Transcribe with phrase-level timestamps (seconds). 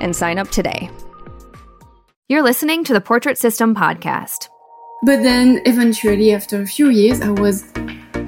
[0.00, 0.90] and sign up today.
[2.28, 4.48] You're listening to the Portrait System podcast.
[5.02, 7.64] But then eventually, after a few years, I was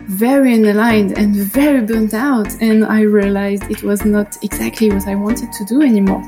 [0.08, 5.14] very unaligned and very burnt out, and I realized it was not exactly what I
[5.14, 6.22] wanted to do anymore.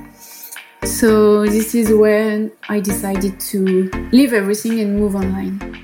[0.84, 5.83] So, this is when I decided to leave everything and move online.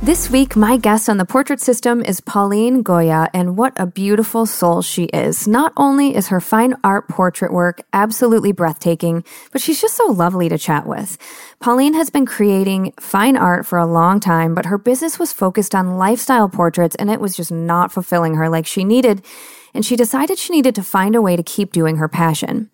[0.00, 4.46] This week, my guest on the portrait system is Pauline Goyard, and what a beautiful
[4.46, 5.48] soul she is.
[5.48, 10.48] Not only is her fine art portrait work absolutely breathtaking, but she's just so lovely
[10.50, 11.18] to chat with.
[11.58, 15.74] Pauline has been creating fine art for a long time, but her business was focused
[15.74, 19.20] on lifestyle portraits, and it was just not fulfilling her like she needed
[19.74, 22.70] and she decided she needed to find a way to keep doing her passion.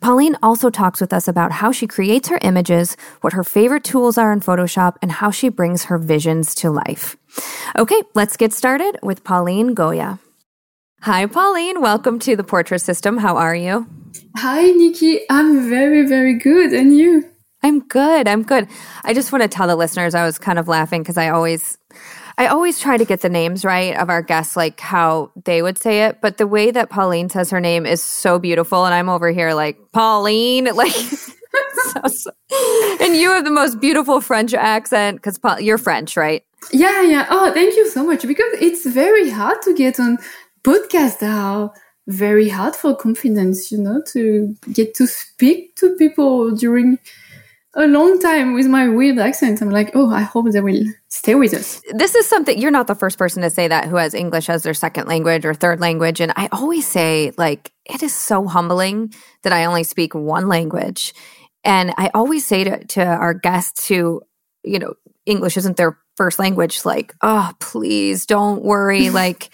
[0.00, 4.18] Pauline also talks with us about how she creates her images, what her favorite tools
[4.18, 7.16] are in Photoshop, and how she brings her visions to life.
[7.76, 10.18] Okay, let's get started with Pauline Goyard.
[11.02, 11.80] Hi, Pauline.
[11.80, 13.18] Welcome to the Portrait System.
[13.18, 13.86] How are you?
[14.36, 15.20] Hi, Nikki.
[15.30, 16.72] I'm very, very good.
[16.72, 17.24] And you?
[17.62, 18.28] I'm good.
[18.28, 18.68] I'm good.
[19.04, 21.78] I just want to tell the listeners I was kind of laughing because I always
[22.38, 25.76] I always try to get the names right of our guests, like how they would
[25.76, 26.20] say it.
[26.20, 28.84] But the way that Pauline says her name is so beautiful.
[28.84, 32.30] And I'm over here like, Pauline, like, so, so.
[33.00, 36.44] and you have the most beautiful French accent because you're French, right?
[36.72, 37.26] Yeah, yeah.
[37.28, 38.24] Oh, thank you so much.
[38.24, 40.18] Because it's very hard to get on
[40.62, 41.72] podcasts are
[42.06, 47.00] very hard for confidence, you know, to get to speak to people during
[47.74, 49.60] a long time with my weird accent.
[49.60, 51.82] I'm like, oh, I hope they will stay with us.
[51.92, 54.62] This is something you're not the first person to say that who has English as
[54.62, 56.20] their second language or third language.
[56.20, 59.12] And I always say, like, it is so humbling
[59.42, 61.14] that I only speak one language.
[61.64, 64.22] And I always say to, to our guests who,
[64.64, 64.94] you know,
[65.26, 69.10] English isn't their first language, like, oh, please don't worry.
[69.18, 69.52] Like,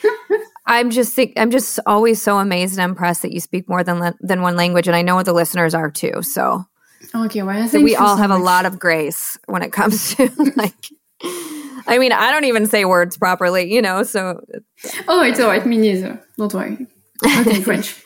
[0.67, 4.43] I'm just I'm just always so amazed and impressed that you speak more than than
[4.43, 6.23] one language, and I know what the listeners are too.
[6.23, 6.65] So
[7.15, 8.41] Okay, well, I think we all so have much.
[8.41, 10.75] a lot of grace when it comes to like.
[11.87, 14.03] I mean, I don't even say words properly, you know.
[14.03, 14.45] So.
[15.09, 15.65] Oh, it's all right.
[15.67, 16.23] Me neither.
[16.39, 16.87] Don't worry.
[17.25, 18.03] Okay, French.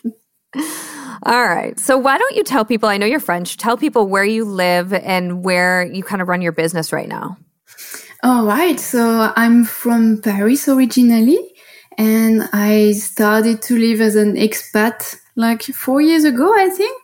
[1.23, 1.79] All right.
[1.79, 2.89] So why don't you tell people?
[2.89, 3.57] I know you're French.
[3.57, 7.37] Tell people where you live and where you kind of run your business right now.
[8.23, 8.79] All right.
[8.79, 11.39] So I'm from Paris originally,
[11.97, 17.01] and I started to live as an expat like four years ago, I think.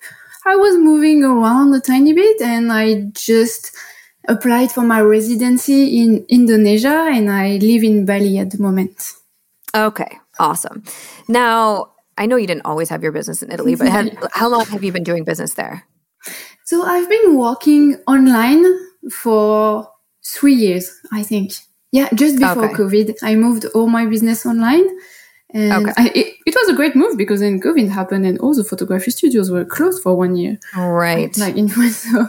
[0.46, 3.74] I was moving around a tiny bit and I just
[4.28, 9.14] applied for my residency in Indonesia and I live in Bali at the moment.
[9.74, 10.84] Okay, awesome.
[11.28, 14.66] Now, I know you didn't always have your business in Italy, but have, how long
[14.66, 15.84] have you been doing business there?
[16.64, 18.64] So I've been working online
[19.10, 19.90] for
[20.24, 21.52] three years, I think.
[21.92, 22.74] Yeah, just before okay.
[22.74, 24.84] COVID, I moved all my business online.
[25.54, 25.92] And okay.
[25.96, 29.12] I, it, it, was a great move because then COVID happened and all the photography
[29.12, 30.58] studios were closed for one year.
[30.76, 31.36] Right.
[31.38, 32.28] Like in so I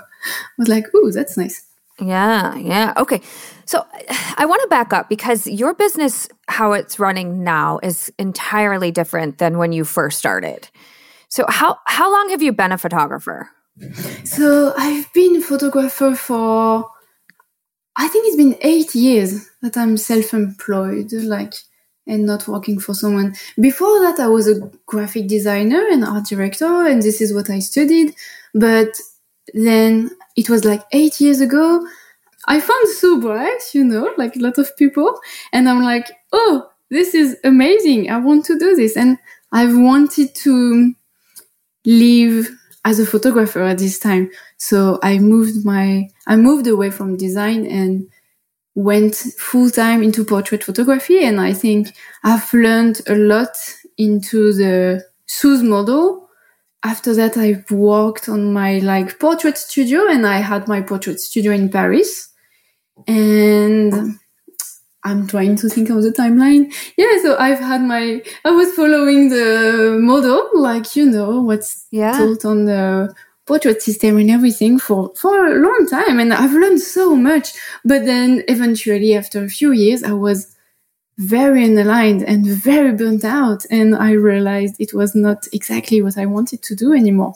[0.60, 1.66] was like, ooh, that's nice.
[2.00, 2.94] Yeah, yeah.
[2.98, 3.22] Okay.
[3.66, 3.84] So
[4.38, 9.40] I want to back up because your business, how it's running now, is entirely different
[9.40, 10.70] than when you first started.
[11.30, 13.50] So how how long have you been a photographer?
[14.24, 16.92] So I've been a photographer for
[17.96, 21.56] I think it's been eight years that I'm self-employed, like
[22.08, 23.36] and not working for someone.
[23.60, 27.60] Before that, I was a graphic designer and art director, and this is what I
[27.60, 28.16] studied.
[28.54, 28.90] But
[29.54, 31.86] then it was like eight years ago.
[32.48, 33.20] I found Sue
[33.74, 35.20] you know, like a lot of people.
[35.52, 38.10] And I'm like, oh, this is amazing.
[38.10, 38.96] I want to do this.
[38.96, 39.18] And
[39.52, 40.94] I've wanted to
[41.86, 42.50] live
[42.84, 44.30] as a photographer at this time.
[44.58, 48.08] So I moved my, I moved away from design and
[48.76, 51.24] went full time into portrait photography.
[51.24, 51.94] And I think
[52.24, 53.56] I've learned a lot
[53.98, 56.26] into the Sue's model
[56.86, 61.52] after that, I worked on my like portrait studio and I had my portrait studio
[61.52, 62.30] in Paris.
[63.08, 64.20] And
[65.04, 66.72] I'm trying to think of the timeline.
[66.96, 72.12] Yeah, so I've had my, I was following the model, like, you know, what's yeah.
[72.20, 73.14] taught on the
[73.46, 76.20] portrait system and everything for, for a long time.
[76.20, 77.54] And I've learned so much.
[77.84, 80.56] But then eventually, after a few years, I was
[81.18, 83.66] very unaligned and very burnt out.
[83.70, 87.36] And I realized it was not exactly what I wanted to do anymore.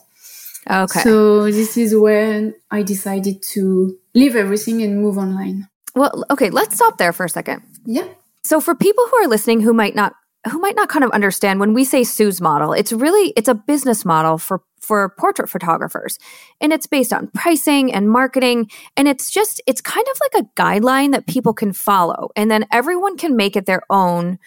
[0.70, 1.00] Okay.
[1.02, 5.68] So this is when I decided to leave everything and move online.
[5.96, 7.64] Well, okay, let's stop there for a second.
[7.86, 8.08] Yeah.
[8.44, 10.14] So for people who are listening who might not
[10.50, 13.56] who might not kind of understand when we say Sue's model, it's really it's a
[13.56, 16.18] business model for for portrait photographers.
[16.60, 18.70] And it's based on pricing and marketing.
[18.98, 22.30] And it's just, it's kind of like a guideline that people can follow.
[22.36, 24.40] And then everyone can make it their own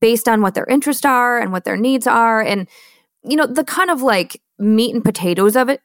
[0.00, 2.40] based on what their interests are and what their needs are.
[2.40, 2.68] And,
[3.24, 5.80] you know, the kind of like meat and potatoes of it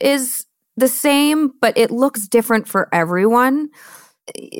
[0.00, 3.70] is the same, but it looks different for everyone.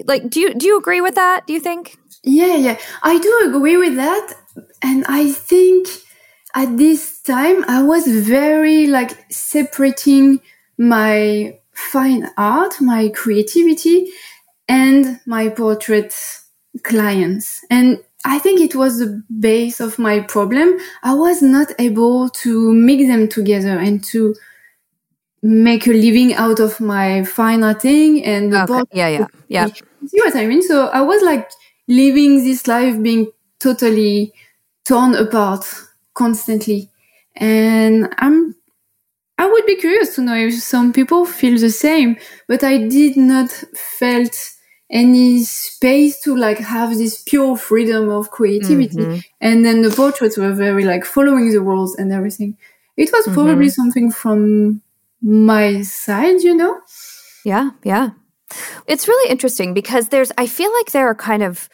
[0.07, 1.47] Like, do you do you agree with that?
[1.47, 1.99] Do you think?
[2.25, 4.35] Yeah, yeah, I do agree with that,
[4.83, 5.89] and I think
[6.55, 10.41] at this time I was very like separating
[10.77, 14.11] my fine art, my creativity
[14.69, 16.15] and my portrait
[16.83, 17.65] clients.
[17.71, 20.79] And I think it was the base of my problem.
[21.03, 24.35] I was not able to mix them together and to
[25.43, 28.83] make a living out of my fine art thing and the okay.
[28.93, 29.67] yeah, yeah, yeah.
[30.07, 30.63] See what I mean?
[30.63, 31.49] So I was like
[31.87, 33.31] living this life being
[33.61, 34.33] totally
[34.89, 35.65] torn apart
[36.15, 36.91] constantly.
[37.37, 38.57] And I'm,
[39.37, 42.17] I would be curious to know if some people feel the same,
[42.49, 44.37] but I did not felt
[44.91, 48.97] any space to like have this pure freedom of creativity.
[48.97, 49.19] Mm-hmm.
[49.41, 52.57] And then the portraits were very like following the rules and everything.
[52.97, 53.81] It was probably mm-hmm.
[53.81, 54.83] something from
[55.21, 56.81] my side, you know?
[57.45, 58.11] Yeah, yeah.
[58.87, 61.69] It's really interesting because there's, I feel like there are kind of,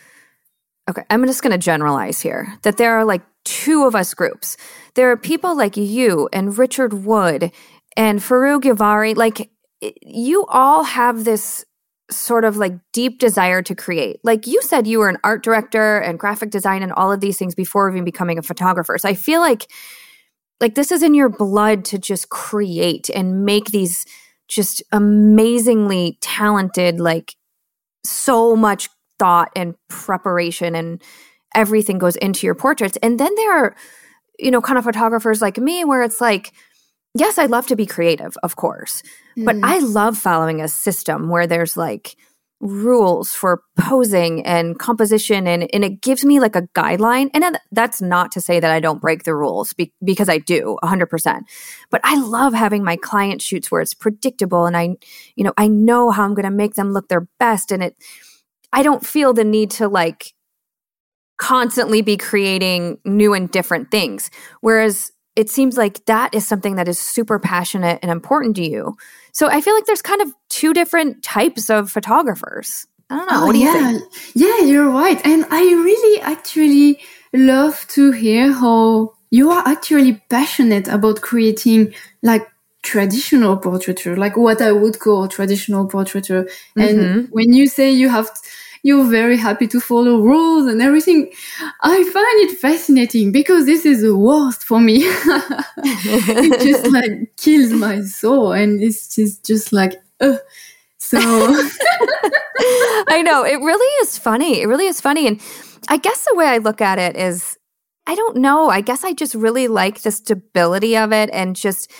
[0.89, 4.57] okay, I'm just going to generalize here that there are like two of us groups.
[4.95, 7.53] There are people like you and Richard Wood
[7.97, 9.17] and Farouk Givari.
[9.17, 9.51] Like,
[10.03, 11.65] you all have this
[12.11, 14.21] sort of like deep desire to create.
[14.23, 17.39] Like you said, you were an art director and graphic design and all of these
[17.39, 18.97] things before even becoming a photographer.
[18.99, 19.67] So I feel like
[20.61, 24.05] like this is in your blood to just create and make these
[24.49, 27.35] just amazingly talented like
[28.05, 31.03] so much thought and preparation and
[31.55, 32.99] everything goes into your portraits.
[33.03, 33.77] And then there are,
[34.39, 36.53] you know, kind of photographers like me where it's like,
[37.15, 39.03] yes, I love to be creative, of course,
[39.37, 39.45] mm.
[39.45, 42.17] but I love following a system where there's like
[42.61, 47.29] rules for posing and composition and, and it gives me like a guideline.
[47.35, 50.79] And that's not to say that I don't break the rules be- because I do
[50.83, 51.41] 100%.
[51.91, 54.97] But I love having my client shoots where it's predictable and I,
[55.37, 57.97] you know, I know how I'm going to make them look their best and it,
[58.75, 60.35] I don't feel the need to like
[61.39, 64.31] constantly be creating new and different things.
[64.61, 68.97] Whereas it seems like that is something that is super passionate and important to you.
[69.33, 72.87] So I feel like there's kind of two different types of photographers.
[73.11, 73.43] I don't know.
[73.43, 73.93] Oh, what do you yeah.
[73.93, 74.03] think?
[74.35, 75.21] Yeah, you're right.
[75.25, 77.01] And I really actually
[77.33, 82.49] love to hear how you are actually passionate about creating like
[82.85, 86.47] traditional portraiture, like what I would call traditional portraiture.
[86.77, 87.29] And Mhm.
[87.31, 88.31] when you say you have,
[88.85, 91.33] you're very happy to follow rules and everything,
[91.83, 94.99] I find it fascinating because this is the worst for me.
[95.79, 100.37] it just like kills my soul and it's just, just like, uh,
[100.99, 101.19] so
[103.09, 103.43] I know.
[103.43, 104.61] It really is funny.
[104.61, 105.27] It really is funny.
[105.29, 105.41] And
[105.89, 107.57] I guess the way I look at it is
[108.07, 108.69] I don't know.
[108.69, 111.91] I guess I just really like the stability of it and just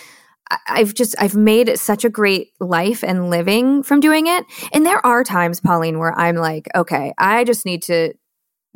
[0.67, 4.45] I've just I've made such a great life and living from doing it.
[4.73, 8.13] And there are times, Pauline, where I'm like, okay, I just need to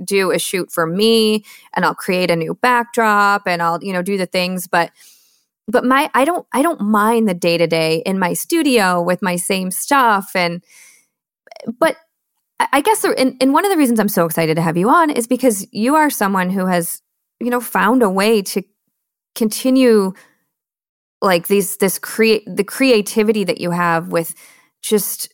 [0.03, 1.43] do a shoot for me
[1.75, 4.91] and I'll create a new backdrop and I'll, you know, do the things, but
[5.67, 9.21] but my I don't I don't mind the day to day in my studio with
[9.21, 10.63] my same stuff and
[11.79, 11.97] but
[12.73, 15.09] I guess, and, and one of the reasons I'm so excited to have you on
[15.09, 17.01] is because you are someone who has,
[17.39, 18.63] you know, found a way to
[19.33, 20.13] continue
[21.21, 24.33] like these, this create the creativity that you have with
[24.81, 25.33] just,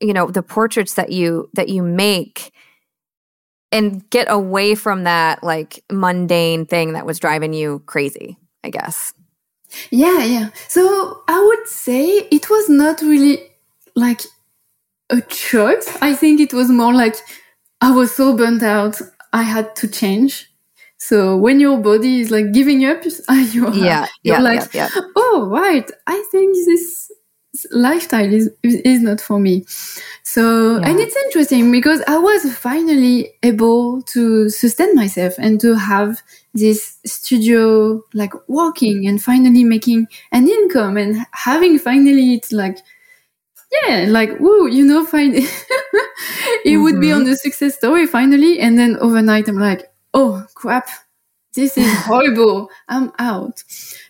[0.00, 2.52] you know, the portraits that you, that you make
[3.70, 9.12] and get away from that like mundane thing that was driving you crazy, I guess.
[9.90, 10.48] Yeah, yeah.
[10.68, 13.38] So I would say it was not really
[13.94, 14.22] like
[15.10, 15.88] a choice.
[16.00, 17.16] I think it was more like
[17.80, 19.00] I was so burnt out,
[19.32, 20.47] I had to change.
[20.98, 23.02] So when your body is like giving up,
[23.52, 24.06] you're, Yeah.
[24.22, 24.40] you're Yeah.
[24.40, 25.00] like, yeah, yeah.
[25.16, 27.10] oh, right, I think this
[27.72, 29.64] lifestyle is, is not for me.
[30.22, 30.88] So, Yeah.
[30.90, 36.20] and it's interesting because I was finally able to sustain myself and to have
[36.52, 42.78] this studio like working and finally making an income and having finally it's like,
[43.72, 45.34] yeah, like, woo, you know, find
[46.64, 47.16] it would be Mhm.
[47.16, 48.60] on the success story finally.
[48.60, 50.88] And then overnight I'm like, oh crap,
[51.54, 52.70] this is horrible.
[52.88, 53.62] I'm out.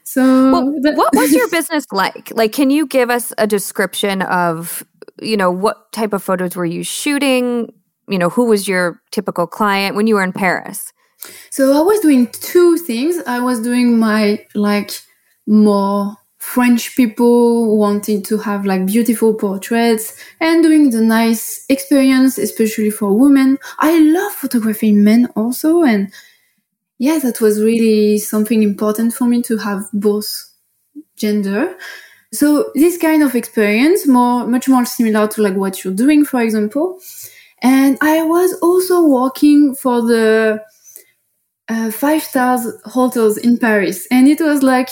[0.05, 2.33] So Well, what was your business like?
[2.35, 4.85] Like, can you give us a description of,
[5.21, 7.73] you know, what type of photos were you shooting?
[8.09, 10.93] You know, who was your typical client when you were in Paris?
[11.51, 13.19] So I was doing two things.
[13.27, 14.93] I was doing my like
[15.47, 16.17] more
[16.55, 23.13] French people wanting to have like beautiful portraits and doing the nice experience, especially for
[23.13, 23.59] women.
[23.79, 25.83] I love photographing men also.
[25.83, 26.11] And
[26.99, 30.29] yeah, that was really something important for me to have both
[31.17, 31.77] gender.
[32.33, 36.41] So this kind of experience, more, much more similar to like what you're doing, for
[36.41, 36.99] example.
[37.61, 40.63] And I was also working for the
[41.69, 44.89] uh, five stars hotels in Paris, and it was like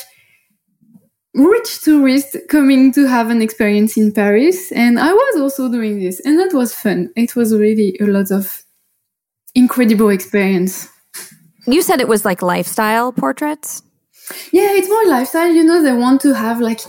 [1.36, 4.72] rich tourists coming to have an experience in Paris.
[4.72, 7.10] And I was also doing this, and that was fun.
[7.14, 8.64] It was really a lot of
[9.54, 10.88] incredible experience.
[11.66, 13.82] You said it was like lifestyle portraits.
[14.52, 15.52] Yeah, it's more lifestyle.
[15.52, 16.80] You know, they want to have like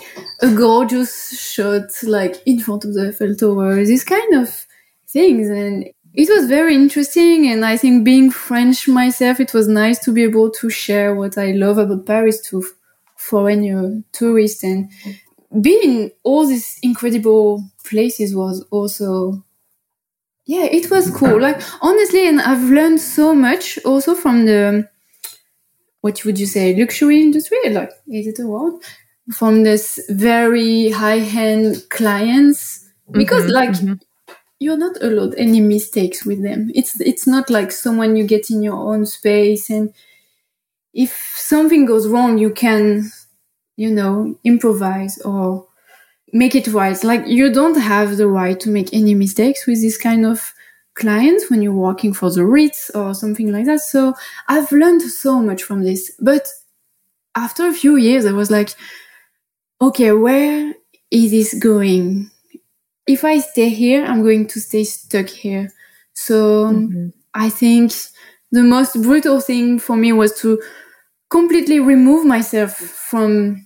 [0.42, 4.66] a gorgeous shot, like in front of the Eiffel Tower, these kind of
[5.08, 5.50] things.
[5.50, 7.48] And it was very interesting.
[7.48, 11.38] And I think being French myself, it was nice to be able to share what
[11.38, 12.66] I love about Paris to
[13.30, 14.90] foreign tourists and
[15.62, 19.44] being in all these incredible places was also
[20.46, 21.40] yeah it was cool.
[21.42, 24.88] Like honestly and i've learned so much also from the
[26.02, 28.74] what would you say luxury industry like is it a word?
[29.34, 32.86] From this very high-end clients.
[33.12, 34.00] Because Mhm, like mhm.
[34.60, 36.72] you're not allowed any mistakes with them.
[36.76, 39.94] It's it's not like someone you get in your own space and
[40.98, 43.12] if something goes wrong you can
[43.78, 45.68] you know improvise or
[46.34, 47.04] make it right.
[47.04, 50.54] Like you don't have the right to make any mistakes with this kind of
[50.96, 53.82] clients when you're working for the Ritz or something like that.
[53.82, 54.16] So
[54.50, 56.12] i've learned so much from this.
[56.20, 56.48] But
[57.36, 58.72] after a few years i was like
[59.82, 60.74] okay where
[61.12, 62.30] is this going?
[63.08, 65.72] If i stay here i'm going to stay stuck here.
[66.14, 67.14] So Mhm.
[67.34, 67.94] I think
[68.52, 70.62] the most brutal thing for me was to
[71.30, 73.66] completely remove myself from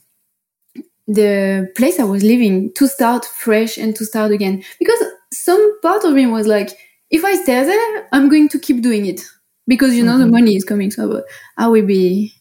[1.07, 4.63] the place I was living to start fresh and to start again.
[4.79, 5.03] Because
[5.33, 6.77] some part of me was like,
[7.09, 9.21] if I stay there, I'm going to keep doing it
[9.67, 10.31] because you know the Mhm.
[10.31, 10.91] money is coming.
[10.91, 11.23] So
[11.57, 12.33] I will be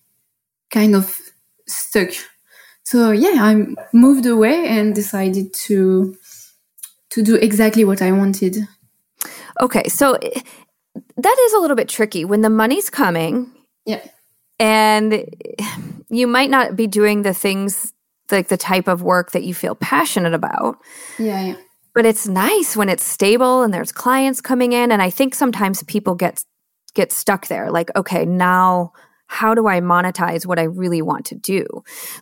[0.70, 1.20] kind of
[1.66, 2.10] stuck.
[2.84, 6.16] So yeah, I moved away and decided to
[7.10, 8.68] to do exactly what I wanted.
[9.60, 10.16] Okay, so
[11.16, 13.50] that is a little bit tricky when the money's coming
[13.84, 14.00] Yeah.
[14.60, 15.24] And
[16.10, 17.92] you might not be doing the things
[18.30, 20.78] like the type of work that you feel passionate about.
[21.18, 21.56] Yeah, yeah.
[21.94, 25.82] but it's nice when it's stable and there's clients coming in and i think sometimes
[25.84, 26.44] people get
[26.94, 28.92] get stuck there like okay now
[29.26, 31.64] how do i monetize what i really want to do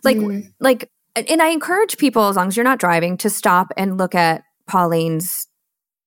[0.03, 0.43] like mm.
[0.59, 4.15] like and i encourage people as long as you're not driving to stop and look
[4.15, 5.47] at pauline's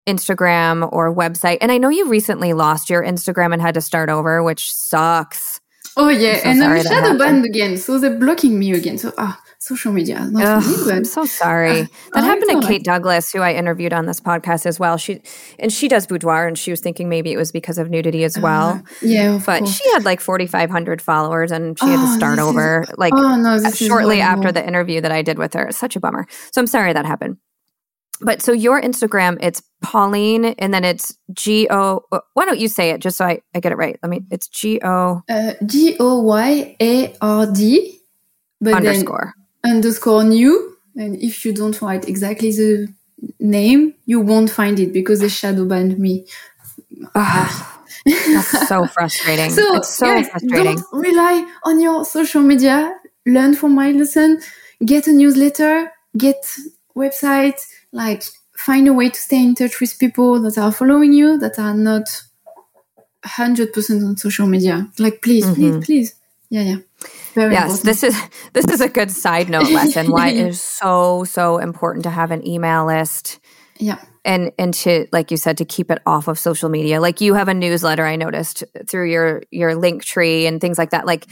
[0.08, 4.10] instagram or website and i know you recently lost your instagram and had to start
[4.10, 5.61] over which sucks
[5.98, 9.42] oh yeah so and i'm shadow banned again so they're blocking me again so ah
[9.62, 10.28] social media.
[10.32, 11.82] Not Ugh, me, but, I'm so sorry.
[11.82, 14.98] Uh, that happened to Kate Douglas, who I interviewed on this podcast as well.
[14.98, 15.22] She
[15.60, 18.38] and she does boudoir, and she was thinking maybe it was because of nudity as
[18.38, 18.70] well.
[18.70, 19.78] Uh, yeah, but course.
[19.78, 23.14] she had like 4,500 followers, and she oh, had to oh, start over is, like
[23.16, 25.68] oh, no, shortly after the interview that I did with her.
[25.68, 26.26] It's such a bummer.
[26.52, 27.38] So I'm sorry that happened.
[28.24, 32.06] But so your Instagram, it's Pauline, and then it's G O.
[32.12, 33.98] Uh, why don't you say it just so I, I get it right?
[34.04, 34.22] Let me.
[34.30, 35.24] It's G O.
[35.30, 38.00] Uh, G O Y A R D.
[38.64, 40.78] Underscore underscore new.
[40.96, 42.94] And if you don't write exactly the
[43.40, 46.26] name, you won't find it because they shadow banned me.
[47.16, 47.84] Ah, ah.
[48.06, 49.52] That's so frustrating.
[49.52, 50.76] So, it's so guys, frustrating.
[50.76, 52.98] Don't rely on your social media.
[53.26, 54.42] Learn from my lesson.
[54.84, 55.92] Get a newsletter.
[56.18, 56.44] Get
[56.96, 57.62] website.
[57.92, 58.24] Like
[58.56, 61.74] find a way to stay in touch with people that are following you that are
[61.74, 62.22] not
[63.24, 64.88] hundred percent on social media.
[64.98, 65.80] Like please, mm-hmm.
[65.80, 66.16] please, please.
[66.50, 66.78] Yeah, yeah.
[67.34, 67.86] Very yes, important.
[67.86, 70.12] this is this is a good side note lesson.
[70.12, 73.40] Why it is so so important to have an email list.
[73.80, 74.04] Yeah.
[74.24, 77.00] And and to like you said to keep it off of social media.
[77.00, 80.92] Like you have a newsletter I noticed through your your link tree and things like
[80.92, 81.06] that.
[81.06, 81.26] Like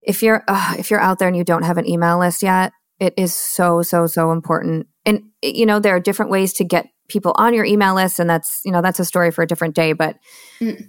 [0.00, 2.72] if you're uh, if you're out there and you don't have an email list yet,
[3.00, 4.86] it is so so so important.
[5.06, 8.28] And you know there are different ways to get people on your email list and
[8.28, 10.16] that's you know that's a story for a different day, but
[10.60, 10.88] mm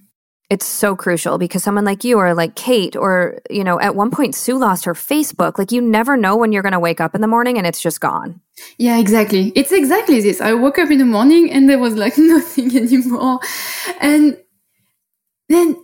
[0.50, 4.12] it's so crucial because someone like you or like Kate or you know at one
[4.12, 7.16] point Sue lost her Facebook like you never know when you're going to wake up
[7.16, 8.42] in the morning and it's just gone.
[8.78, 9.52] Yeah, exactly.
[9.56, 10.42] It's exactly this.
[10.42, 13.40] I woke up in the morning and there was like nothing anymore.
[14.00, 14.38] And
[15.50, 15.78] then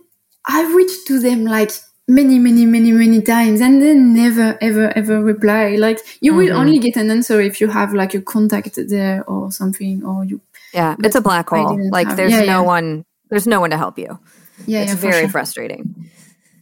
[0.46, 1.72] I reached to them like
[2.08, 6.38] many many many many times and they never ever ever reply like you mm-hmm.
[6.38, 10.24] will only get an answer if you have like a contact there or something or
[10.24, 10.40] you
[10.74, 12.60] yeah it's a black hole like have, there's yeah, no yeah.
[12.60, 14.18] one there's no one to help you
[14.66, 15.30] yeah, it's yeah, very sure.
[15.30, 16.10] frustrating.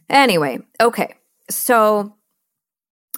[0.09, 1.15] Anyway, okay.
[1.49, 2.15] So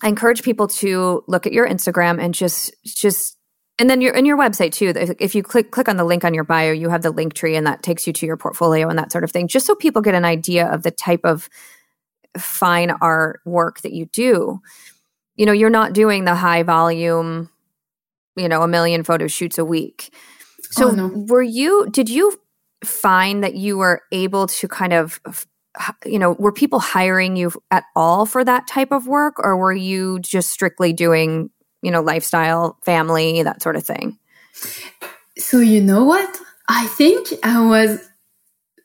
[0.01, 3.37] I encourage people to look at your Instagram and just just
[3.79, 4.93] and then your in your website too.
[5.19, 7.55] If you click click on the link on your bio, you have the link tree
[7.55, 9.47] and that takes you to your portfolio and that sort of thing.
[9.47, 11.49] Just so people get an idea of the type of
[12.37, 14.61] fine art work that you do.
[15.35, 17.49] You know, you're not doing the high volume,
[18.35, 20.09] you know, a million photo shoots a week.
[20.13, 21.07] Oh, so oh, no.
[21.27, 22.39] were you did you
[22.83, 25.19] find that you were able to kind of
[26.05, 29.73] you know were people hiring you at all for that type of work or were
[29.73, 31.49] you just strictly doing
[31.81, 34.17] you know lifestyle family that sort of thing
[35.37, 38.07] so you know what i think i was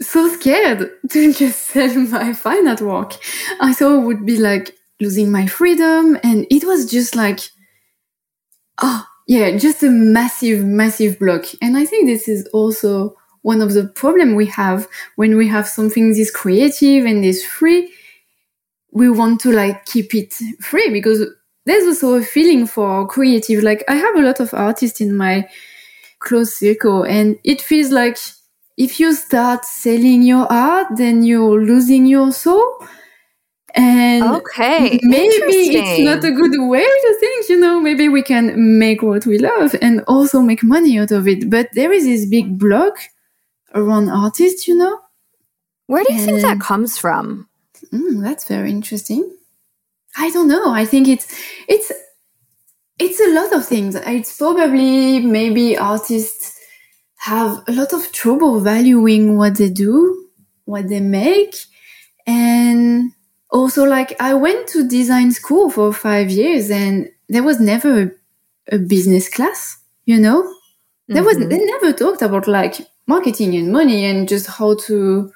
[0.00, 3.14] so scared to just sell my fine art work.
[3.60, 7.38] I thought it would be like losing my freedom and it was just like
[8.82, 11.44] oh yeah just a massive massive block.
[11.62, 14.88] And i think this is also one of the problem we have.
[15.16, 17.92] When we have something this creative and this free
[18.92, 21.24] we want to like keep it free because
[21.66, 23.62] there's also a feeling for creative.
[23.62, 25.48] Like i have a lot of artists in my
[26.20, 28.18] close circle and it feels like
[28.78, 32.64] if you start selling your art then you're losing your soul
[33.74, 38.78] and okay maybe it's not a good way to think you know maybe we can
[38.78, 42.24] make what we love and also make money out of it but there is this
[42.26, 42.96] big block
[43.74, 45.00] around artists, you know.
[45.86, 47.48] Where do you and, think that comes from?
[47.92, 49.30] Mm, that's very interesting.
[50.16, 50.72] I don't know.
[50.72, 51.26] I think it's
[51.68, 51.92] it's
[52.98, 53.94] it's a lot of things.
[53.94, 56.47] It's probably maybe artists
[57.18, 60.28] have a lot of trouble valuing what they do,
[60.64, 61.54] what they make,
[62.26, 63.12] and
[63.50, 68.10] also like I went to design school for five years, and there was never a,
[68.76, 69.78] a business class.
[70.04, 70.42] You know,
[71.08, 71.40] there mm-hmm.
[71.40, 72.76] was they never talked about like
[73.06, 75.32] marketing and money and just how to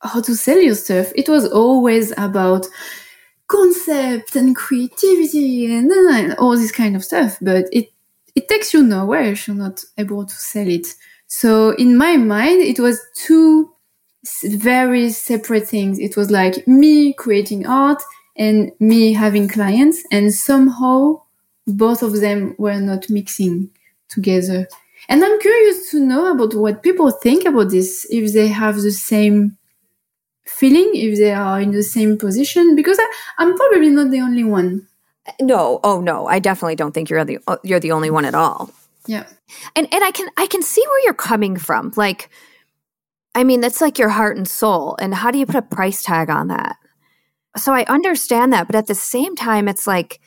[0.00, 1.12] how to sell your stuff.
[1.14, 2.66] It was always about
[3.46, 7.36] concept and creativity and, and all this kind of stuff.
[7.40, 7.92] But it
[8.34, 10.86] it takes you nowhere if you're not able to sell it.
[11.26, 13.72] So in my mind, it was two
[14.44, 15.98] very separate things.
[15.98, 18.02] It was like me creating art
[18.36, 21.22] and me having clients, and somehow
[21.66, 23.70] both of them were not mixing
[24.08, 24.68] together.
[25.08, 28.92] And I'm curious to know about what people think about this, if they have the
[28.92, 29.58] same
[30.44, 34.44] feeling, if they are in the same position, because I, I'm probably not the only
[34.44, 34.86] one.
[35.40, 38.34] No, oh no, I definitely don't think you're the uh, you're the only one at
[38.34, 38.70] all.
[39.06, 39.26] Yeah.
[39.76, 41.92] And and I can I can see where you're coming from.
[41.96, 42.28] Like
[43.34, 44.96] I mean, that's like your heart and soul.
[45.00, 46.76] And how do you put a price tag on that?
[47.56, 50.20] So I understand that, but at the same time it's like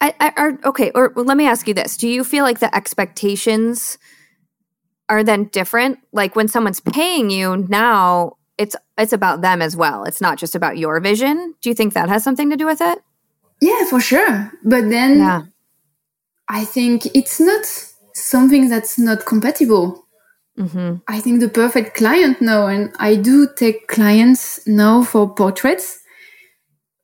[0.00, 1.96] I, I are okay, or let me ask you this.
[1.96, 3.98] Do you feel like the expectations
[5.08, 5.98] are then different?
[6.12, 10.04] Like when someone's paying you now, it's it's about them as well.
[10.04, 11.54] It's not just about your vision.
[11.60, 12.98] Do you think that has something to do with it?
[13.60, 14.52] Yeah, for sure.
[14.64, 15.42] But then yeah.
[16.48, 17.64] I think it's not
[18.14, 20.06] something that's not compatible.
[20.58, 20.96] Mm-hmm.
[21.06, 25.98] I think the perfect client now, and I do take clients now for portraits,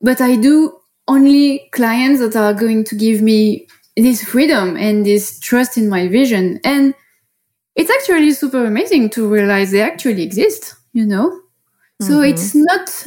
[0.01, 5.39] but I do only clients that are going to give me this freedom and this
[5.41, 6.61] trust in my vision.
[6.65, 6.95] And
[7.77, 11.31] it's actually super amazing to realize they actually exist, you know?
[11.31, 12.07] Mm-hmm.
[12.07, 13.07] So it's not,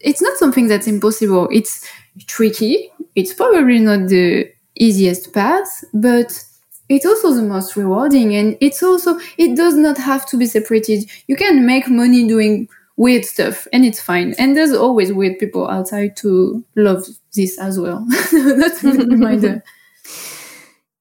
[0.00, 1.48] it's not something that's impossible.
[1.52, 1.86] It's
[2.26, 2.90] tricky.
[3.14, 6.44] It's probably not the easiest path, but
[6.88, 8.34] it's also the most rewarding.
[8.34, 11.08] And it's also, it does not have to be separated.
[11.26, 14.34] You can make money doing weird stuff and it's fine.
[14.38, 18.04] And there's always weird people outside to love this as well.
[18.32, 19.62] That's a reminder.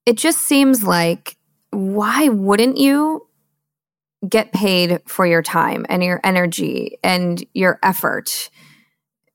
[0.06, 1.36] It just seems like
[1.72, 3.28] why wouldn't you
[4.28, 8.50] get paid for your time and your energy and your effort?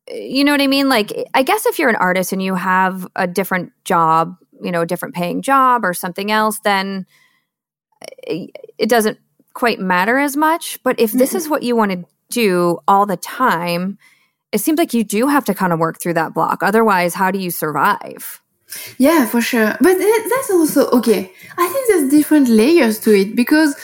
[0.09, 0.89] You know what I mean?
[0.89, 4.83] Like, I guess if you're an artist and you have a different job, you know,
[4.83, 7.07] a different paying job or something else, then
[8.27, 8.47] eh,
[8.79, 9.19] it doesn't
[9.55, 10.83] quite matter as much.
[10.83, 13.99] But if this is what you want to do all the time,
[14.51, 16.63] it seems like you do have to kind of work through that block.
[16.63, 18.41] Otherwise, how do you survive?
[18.99, 19.77] Yeah, for sure.
[19.81, 21.33] But that's also okay.
[21.59, 23.77] I think there's different layers to it because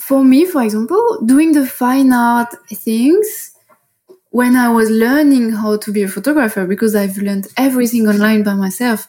[0.00, 3.53] for me, for example, doing the fine art things,
[4.34, 8.54] when I was learning how to be a photographer, because I've learned everything online by
[8.54, 9.06] myself,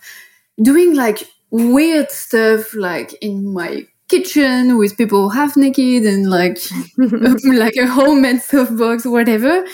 [0.61, 6.59] doing like weird stuff like in my kitchen with people half naked and like
[7.01, 9.65] um, like a homemade softbox, whatever.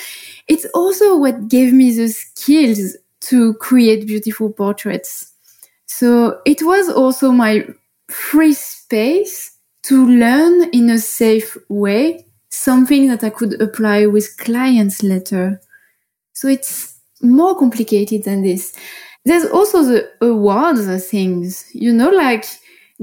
[0.48, 2.96] It's also what gave me the skills
[3.28, 5.34] to create beautiful portraits.
[5.86, 7.68] So it was also my
[8.08, 9.52] free space
[9.84, 15.60] to learn in a safe way something that I could apply with clients later.
[16.34, 18.74] So it's more complicated than this.
[19.26, 22.46] There's also the awards things, you know, like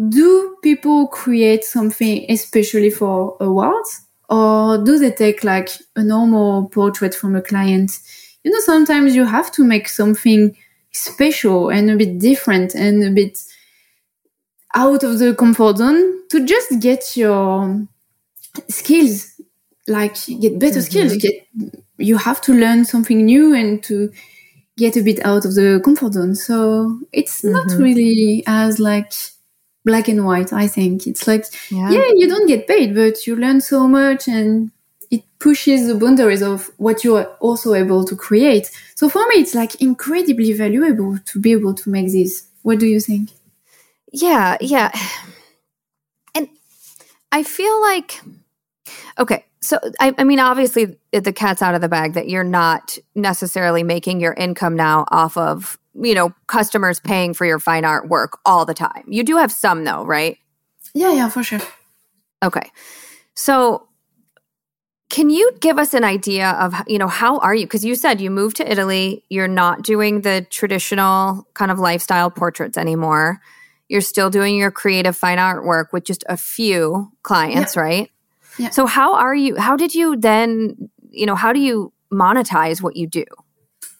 [0.08, 7.14] do people create something especially for awards or do they take like a normal portrait
[7.14, 7.98] from a client?
[8.44, 10.56] You know, sometimes you have to make something
[10.92, 13.38] special and a bit different and a bit
[14.74, 17.86] out of the comfort zone to just get your
[18.68, 19.37] skills,
[19.88, 21.08] like get better mm-hmm.
[21.08, 21.16] skills.
[21.16, 21.48] Get,
[21.98, 24.12] you have to learn something new and to
[24.76, 26.34] get a bit out of the comfort zone.
[26.34, 27.52] So it's mm-hmm.
[27.52, 29.12] not really as like
[29.84, 30.52] black and white.
[30.52, 31.90] I think it's like, yeah.
[31.90, 34.70] yeah, you don't get paid, but you learn so much and
[35.10, 38.70] it pushes the boundaries of what you are also able to create.
[38.94, 42.46] So for me, it's like incredibly valuable to be able to make this.
[42.62, 43.30] What do you think?
[44.12, 44.92] Yeah, yeah.
[46.34, 46.48] And
[47.32, 48.20] I feel like,
[49.18, 52.96] okay, so I, I mean, obviously, the cat's out of the bag that you're not
[53.14, 58.08] necessarily making your income now off of you know, customers paying for your fine art
[58.08, 59.04] work all the time.
[59.08, 60.38] You do have some though, right?
[60.94, 61.60] Yeah, yeah, for sure.
[62.42, 62.70] Okay.
[63.34, 63.88] So
[65.10, 68.20] can you give us an idea of you know how are you because you said
[68.20, 73.40] you moved to Italy, you're not doing the traditional kind of lifestyle portraits anymore.
[73.88, 77.82] You're still doing your creative fine art work with just a few clients, yeah.
[77.82, 78.10] right?
[78.58, 78.70] Yeah.
[78.70, 82.96] So how are you how did you then, you know, how do you monetize what
[82.96, 83.24] you do?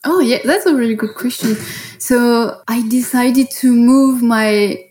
[0.04, 1.56] Oh, yeah, that's a really good question.
[1.98, 4.84] So I decided to move my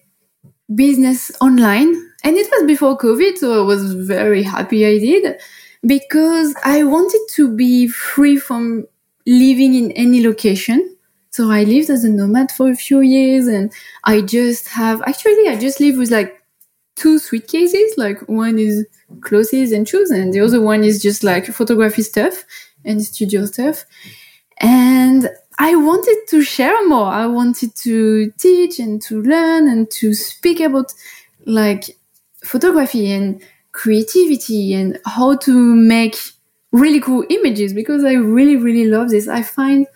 [0.73, 1.95] business online.
[2.23, 5.39] And it was before COVID, so I was very happy I did
[5.86, 8.86] because I wanted to be free from
[9.25, 10.97] living in any location.
[11.30, 13.71] So I lived as a nomad for a few years and
[14.03, 16.41] I just have, actually, I just live with like
[16.98, 17.94] two suitcases.
[17.98, 18.86] Like one is
[19.22, 22.44] clothes and shoes and the other one is just like photography stuff
[22.84, 23.86] and studio stuff.
[24.60, 25.30] And
[25.60, 27.08] I wanted to share more.
[27.08, 30.94] I wanted to teach and to learn and to speak about
[31.46, 31.98] like
[32.44, 36.18] photography and creativity and how to make
[36.72, 39.28] really cool images because I really, really love this.
[39.28, 39.88] I find,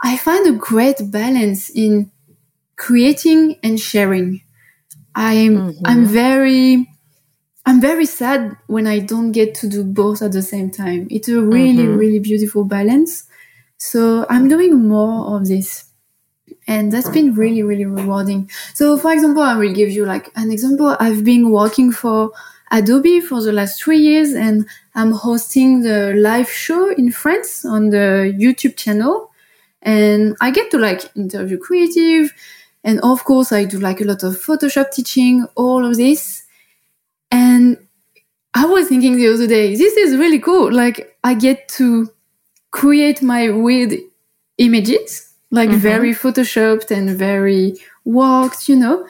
[0.00, 2.10] I find a great balance in
[2.76, 4.43] creating and sharing.
[5.14, 5.86] I'm, mm-hmm.
[5.86, 6.88] I'm very,
[7.66, 11.06] I'm very sad when I don't get to do both at the same time.
[11.10, 11.96] It's a really, mm-hmm.
[11.96, 13.24] really beautiful balance.
[13.78, 15.86] So I'm doing more of this.
[16.66, 18.50] And that's been really, really rewarding.
[18.74, 20.96] So for example, I will give you like an example.
[20.98, 22.32] I've been working for
[22.70, 27.90] Adobe for the last three years and I'm hosting the live show in France on
[27.90, 29.30] the YouTube channel.
[29.82, 32.32] And I get to like interview creative.
[32.84, 36.42] And of course, I do like a lot of Photoshop teaching, all of this.
[37.30, 37.78] And
[38.52, 40.70] I was thinking the other day, this is really cool.
[40.70, 42.10] Like I get to
[42.70, 43.94] create my weird
[44.58, 45.78] images, like mm-hmm.
[45.78, 49.08] very photoshopped and very worked, you know.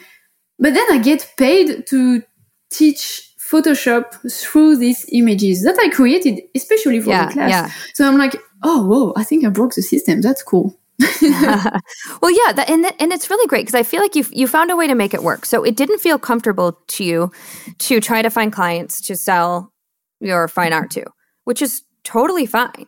[0.59, 2.23] But then I get paid to
[2.71, 7.51] teach Photoshop through these images that I created, especially for yeah, the class.
[7.51, 7.71] Yeah.
[7.93, 10.21] So I'm like, oh, whoa, I think I broke the system.
[10.21, 10.79] That's cool.
[12.23, 14.71] well, yeah, that, and and it's really great because I feel like you you found
[14.71, 15.47] a way to make it work.
[15.47, 17.33] So it didn't feel comfortable to you
[17.79, 19.73] to try to find clients to sell
[20.21, 21.05] your fine art to,
[21.45, 22.87] which is totally fine.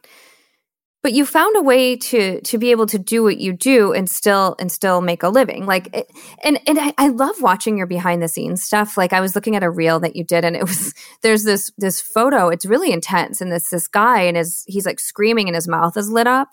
[1.02, 4.10] But you found a way to to be able to do what you do and
[4.10, 5.64] still and still make a living.
[5.64, 6.10] Like it,
[6.42, 8.96] and and I, I, love watching your behind the scenes stuff.
[8.96, 11.70] Like i was looking at a reel that you did and it was there's this
[11.78, 12.48] this photo.
[12.48, 15.96] It's really intense and it's this guy and his he's like screaming and his mouth
[15.96, 16.48] is lit up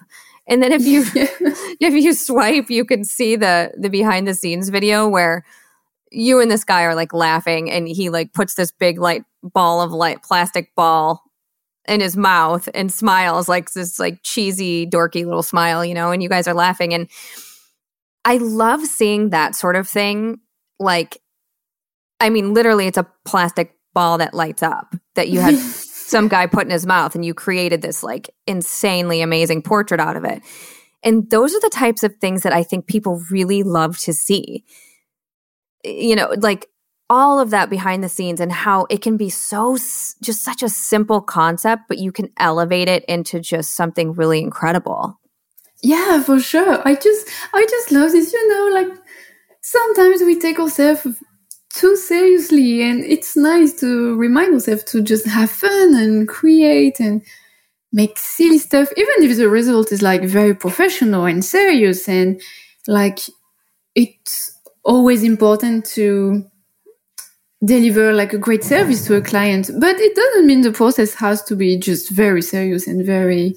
[0.48, 1.04] and then if you
[1.80, 5.44] if you swipe you can see the the behind the scenes video where
[6.12, 9.82] you and this guy are like laughing and he like puts this big light ball
[9.82, 11.24] of light plastic ball
[11.88, 16.24] in his mouth and smiles like this like cheesy dorky little smile you know and
[16.24, 16.94] you guys are laughing.
[16.94, 17.10] And
[18.26, 20.40] i love seeing that sort of thing
[20.80, 21.18] like
[22.20, 25.56] i mean literally it's a plastic ball that lights up that you had
[26.14, 30.16] some guy put in his mouth and you created this like insanely amazing portrait out
[30.16, 30.44] of it.
[31.02, 34.64] And those are the types of things that i think people really love to see.
[35.84, 36.68] You know like
[37.10, 40.70] all of that behind the scenes and how it can be so just such a
[40.70, 45.20] simple concept but you can elevate it into just something really incredible.
[45.82, 46.88] Yeah for sure.
[46.88, 48.94] I just i just love this you know like
[49.62, 51.08] sometimes we take ourselves
[51.74, 57.22] too seriously and it's nice to remind ourselves to just have fun and create and
[57.92, 62.40] make silly stuff even if the result is like very professional and serious and
[62.88, 63.20] like
[63.96, 66.46] it's always important to
[67.64, 69.70] deliver like a great service to a client.
[69.80, 73.56] But it doesn't mean the process has to be just very serious and very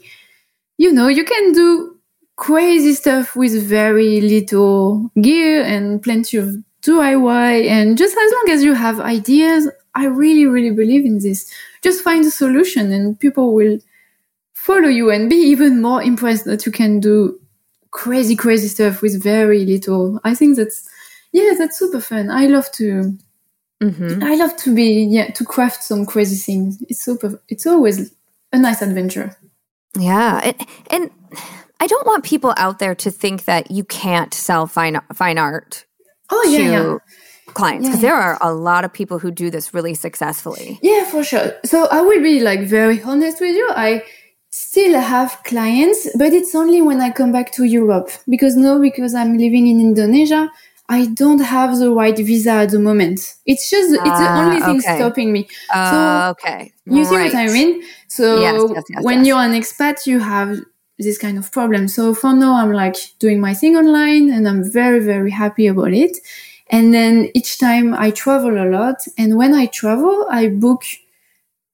[0.79, 1.97] you know you can do
[2.37, 6.55] crazy stuff with very little gear and plenty of
[6.87, 11.51] DIY and just as long as you have ideas I really really believe in this
[11.83, 13.79] just find a solution and people will
[14.55, 17.41] follow you and be even more impressed that you can do
[17.91, 20.89] crazy crazy stuff with very little I think that's
[21.33, 23.19] yeah that's super fun I love to
[23.83, 24.23] Mm-hmm.
[24.23, 26.83] I love to be yeah to craft some crazy things.
[26.89, 27.41] It's super.
[27.49, 28.15] It's always
[28.53, 29.37] a nice adventure.
[29.99, 31.11] Yeah, and, and
[31.79, 35.85] I don't want people out there to think that you can't sell fine fine art.
[36.31, 36.99] Oh yeah, yeah.
[37.55, 40.79] clients because yeah, there are a lot of people who do this really successfully.
[40.83, 41.53] Yeah, for sure.
[41.65, 43.71] So I will be like very honest with you.
[43.75, 44.05] I
[44.51, 49.15] still have clients, but it's only when I come back to Europe because no, because
[49.15, 50.51] I'm living in Indonesia
[50.89, 53.35] I don't have the right visa at the moment.
[53.45, 54.97] It's just it's the ah, only thing okay.
[54.97, 55.49] stopping me.
[55.73, 57.07] Uh, so okay, you right.
[57.07, 57.83] see what I mean?
[58.09, 60.61] So yes, yes, yes, when you're an expat, you have
[60.99, 61.89] this kind of problem.
[61.89, 65.93] So for now, I'm like doing my thing online, and I'm very very happy about
[65.93, 66.19] it.
[66.69, 70.83] And then each time I travel a lot, and when I travel, I book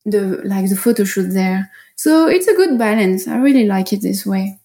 [0.05, 1.71] the like the photo shoot there.
[1.97, 3.29] So it's a good balance.
[3.29, 4.59] I really like it this way.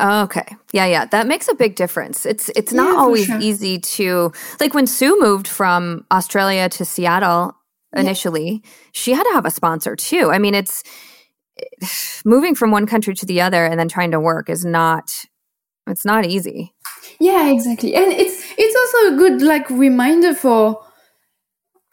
[0.00, 0.56] Okay.
[0.72, 1.04] Yeah, yeah.
[1.04, 2.26] That makes a big difference.
[2.26, 3.38] It's it's not yeah, always sure.
[3.40, 7.54] easy to like when Sue moved from Australia to Seattle
[7.96, 8.70] initially, yeah.
[8.92, 10.30] she had to have a sponsor too.
[10.32, 10.82] I mean, it's
[12.24, 15.10] moving from one country to the other and then trying to work is not
[15.86, 16.72] it's not easy.
[17.20, 17.94] Yeah, exactly.
[17.94, 20.80] And it's it's also a good like reminder for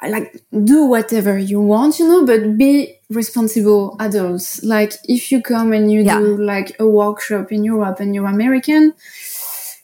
[0.07, 4.63] like do whatever you want, you know, but be responsible adults.
[4.63, 6.19] Like if you come and you yeah.
[6.19, 8.93] do like a workshop in Europe and you're American,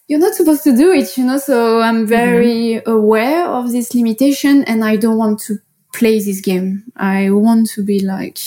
[0.08, 1.38] you're not supposed to do it, you know.
[1.38, 2.06] So I'm mm-hmm.
[2.06, 2.90] very mm-hmm.
[2.90, 5.60] aware of this limitation and I don't want to
[5.94, 6.86] play this game.
[6.96, 8.40] I want to be like,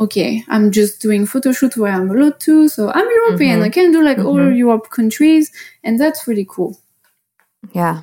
[0.00, 2.68] okay, I'm just doing photo shoot where I'm allowed to.
[2.68, 3.56] So I'm European.
[3.56, 3.64] Mm-hmm.
[3.64, 4.26] I can do like mm-hmm.
[4.26, 5.52] all Europe countries
[5.84, 6.78] and that's really cool.
[7.72, 8.02] Yeah.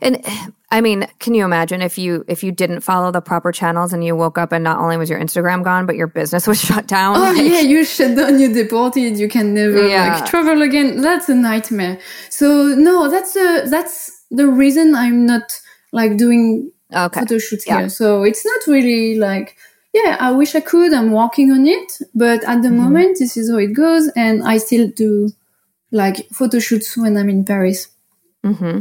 [0.00, 0.24] And
[0.70, 4.04] I mean, can you imagine if you if you didn't follow the proper channels and
[4.04, 6.86] you woke up and not only was your Instagram gone, but your business was shut
[6.86, 7.16] down?
[7.16, 10.14] Oh like, yeah, you shut down, you deported, you can never yeah.
[10.14, 11.00] like travel again.
[11.00, 11.98] That's a nightmare.
[12.30, 15.60] So no, that's a that's the reason I'm not
[15.92, 17.20] like doing okay.
[17.20, 17.80] photo shoots yeah.
[17.80, 17.88] here.
[17.88, 19.56] So it's not really like
[19.94, 20.92] yeah, I wish I could.
[20.92, 22.78] I'm working on it, but at the mm-hmm.
[22.78, 25.30] moment, this is how it goes, and I still do
[25.92, 27.88] like photo shoots when I'm in Paris.
[28.44, 28.80] Mm-hmm.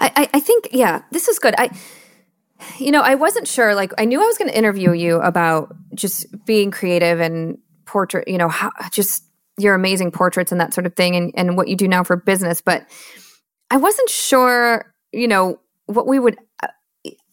[0.00, 1.54] I, I think, yeah, this is good.
[1.58, 1.70] I,
[2.78, 3.74] you know, I wasn't sure.
[3.74, 8.28] Like, I knew I was going to interview you about just being creative and portrait,
[8.28, 9.24] you know, how, just
[9.58, 12.16] your amazing portraits and that sort of thing and, and what you do now for
[12.16, 12.60] business.
[12.60, 12.88] But
[13.70, 16.38] I wasn't sure, you know, what we would.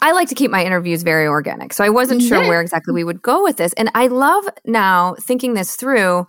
[0.01, 1.73] I like to keep my interviews very organic.
[1.73, 3.73] So I wasn't sure where exactly we would go with this.
[3.73, 6.25] And I love now thinking this through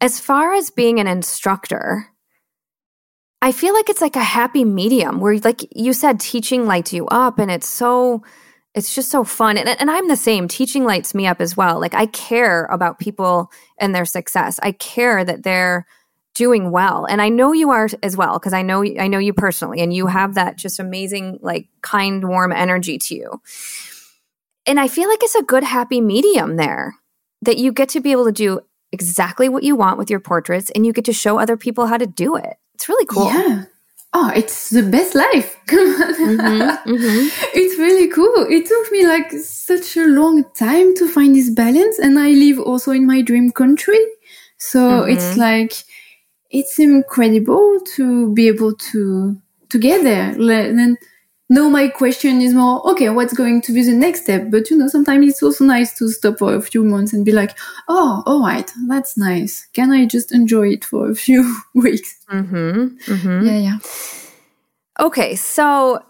[0.00, 2.10] as far as being an instructor
[3.42, 7.06] I feel like it's like a happy medium where, like you said, teaching lights you
[7.06, 8.22] up and it's so,
[8.74, 9.56] it's just so fun.
[9.56, 10.46] And, and I'm the same.
[10.46, 11.80] Teaching lights me up as well.
[11.80, 14.60] Like I care about people and their success.
[14.62, 15.86] I care that they're
[16.34, 17.04] doing well.
[17.04, 19.92] And I know you are as well because I know I know you personally and
[19.92, 23.42] you have that just amazing like kind warm energy to you.
[24.66, 26.94] And I feel like it's a good happy medium there
[27.42, 28.60] that you get to be able to do
[28.92, 31.96] exactly what you want with your portraits and you get to show other people how
[31.96, 32.56] to do it.
[32.74, 33.26] It's really cool.
[33.26, 33.64] Yeah.
[34.12, 35.56] Oh, it's the best life.
[35.68, 37.28] mm-hmm, mm-hmm.
[37.54, 38.46] It's really cool.
[38.50, 41.98] It took me like such a long time to find this balance.
[41.98, 44.04] And I live also in my dream country.
[44.58, 45.10] So mm-hmm.
[45.10, 45.72] it's like,
[46.50, 50.30] it's incredible to be able to, to get there.
[50.30, 50.98] And
[51.48, 54.50] no, my question is more, okay, what's going to be the next step?
[54.50, 57.32] But you know, sometimes it's also nice to stop for a few months and be
[57.32, 57.56] like,
[57.88, 59.66] oh, all right, that's nice.
[59.72, 62.16] Can I just enjoy it for a few weeks?
[62.30, 63.46] Mm-hmm, mm-hmm.
[63.46, 63.78] Yeah, yeah.
[65.00, 66.04] Okay, so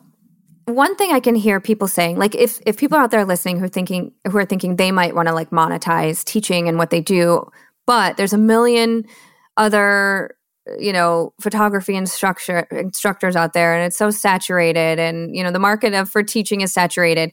[0.66, 3.64] one thing I can hear people saying, like if if people out there listening who
[3.64, 7.00] are thinking who are thinking they might want to like monetize teaching and what they
[7.00, 7.50] do,
[7.86, 9.06] but there's a million
[9.56, 10.36] other
[10.78, 15.58] you know photography instructor instructors out there and it's so saturated and you know the
[15.58, 17.32] market of for teaching is saturated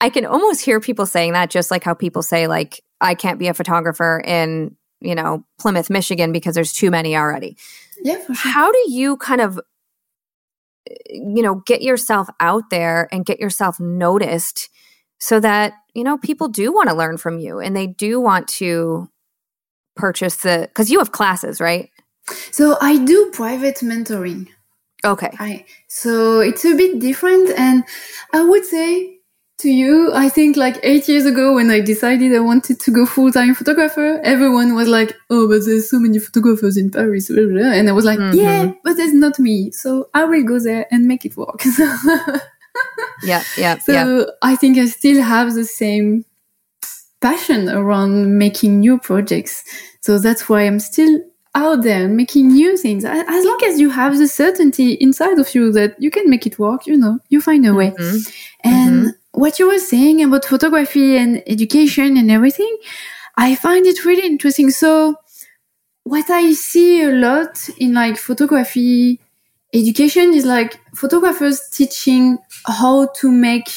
[0.00, 3.38] i can almost hear people saying that just like how people say like i can't
[3.38, 7.56] be a photographer in you know plymouth michigan because there's too many already
[8.02, 8.34] yeah sure.
[8.34, 9.60] how do you kind of
[11.10, 14.70] you know get yourself out there and get yourself noticed
[15.18, 18.48] so that you know people do want to learn from you and they do want
[18.48, 19.09] to
[20.00, 21.90] purchase the because you have classes right
[22.50, 24.48] so I do private mentoring.
[25.04, 25.30] Okay.
[25.38, 27.50] I, so it's a bit different.
[27.58, 27.84] And
[28.32, 29.18] I would say
[29.58, 33.06] to you, I think like eight years ago when I decided I wanted to go
[33.06, 37.30] full time photographer, everyone was like, Oh, but there's so many photographers in Paris.
[37.30, 38.38] And I was like, mm-hmm.
[38.38, 39.70] yeah, but it's not me.
[39.70, 41.62] So I will go there and make it work.
[43.22, 43.42] yeah.
[43.56, 43.78] Yeah.
[43.84, 44.24] So yeah.
[44.42, 46.24] I think I still have the same
[47.20, 49.64] passion around making new projects.
[50.00, 51.20] So that's why I'm still
[51.54, 55.72] out there making new things as long as you have the certainty inside of you
[55.72, 58.18] that you can make it work you know you find a way mm-hmm.
[58.62, 59.40] and mm-hmm.
[59.40, 62.76] what you were saying about photography and education and everything
[63.36, 65.16] i find it really interesting so
[66.04, 69.18] what i see a lot in like photography
[69.74, 73.68] education is like photographers teaching how to make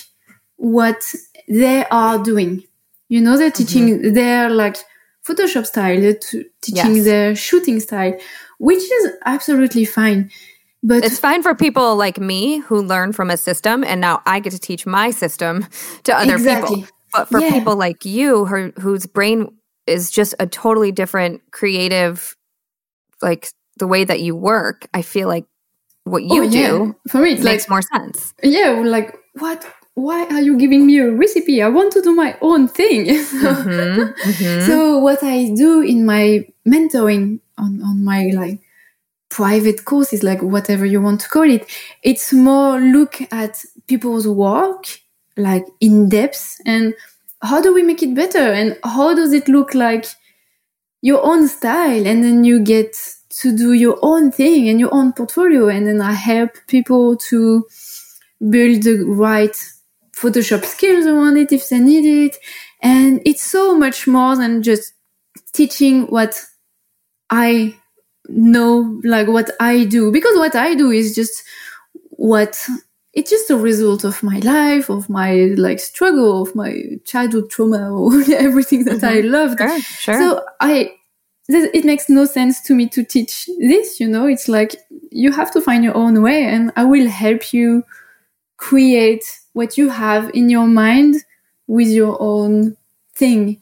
[0.57, 1.01] what
[1.47, 2.63] they are doing
[3.09, 4.13] you know they're teaching mm-hmm.
[4.13, 4.77] their like
[5.27, 7.05] Photoshop style, to teaching yes.
[7.05, 8.17] the shooting style,
[8.59, 10.29] which is absolutely fine.
[10.85, 14.41] But it's fine for people like me who learn from a system, and now I
[14.41, 15.65] get to teach my system
[16.03, 16.75] to other exactly.
[16.75, 16.89] people.
[17.13, 17.51] But for yeah.
[17.51, 19.55] people like you, her, whose brain
[19.87, 22.35] is just a totally different creative,
[23.21, 25.45] like the way that you work, I feel like
[26.03, 26.67] what you oh, yeah.
[26.67, 28.33] do for me makes like, more sense.
[28.43, 31.61] Yeah, like what why are you giving me a recipe?
[31.61, 33.05] I want to do my own thing.
[33.07, 34.65] mm-hmm, mm-hmm.
[34.65, 38.59] So what I do in my mentoring on, on my like
[39.29, 41.69] private courses, like whatever you want to call it,
[42.01, 44.85] it's more look at people's work,
[45.37, 46.93] like in depth and
[47.43, 48.39] how do we make it better?
[48.39, 50.05] And how does it look like
[51.01, 52.07] your own style?
[52.07, 52.95] And then you get
[53.41, 55.67] to do your own thing and your own portfolio.
[55.67, 57.65] And then I help people to
[58.49, 59.55] build the right
[60.23, 62.37] Photoshop skills around it if they need it.
[62.81, 64.93] And it's so much more than just
[65.53, 66.41] teaching what
[67.29, 67.75] I
[68.29, 71.43] know, like what I do, because what I do is just
[72.11, 72.57] what
[73.13, 77.91] it's just a result of my life, of my like struggle, of my childhood trauma,
[78.01, 79.17] or everything that mm-hmm.
[79.17, 79.59] I loved.
[79.59, 80.19] Sure, sure.
[80.19, 80.93] So I,
[81.49, 83.99] it makes no sense to me to teach this.
[83.99, 84.75] You know, it's like
[85.11, 87.83] you have to find your own way, and I will help you
[88.57, 89.23] create
[89.53, 91.15] what you have in your mind
[91.67, 92.75] with your own
[93.15, 93.61] thing.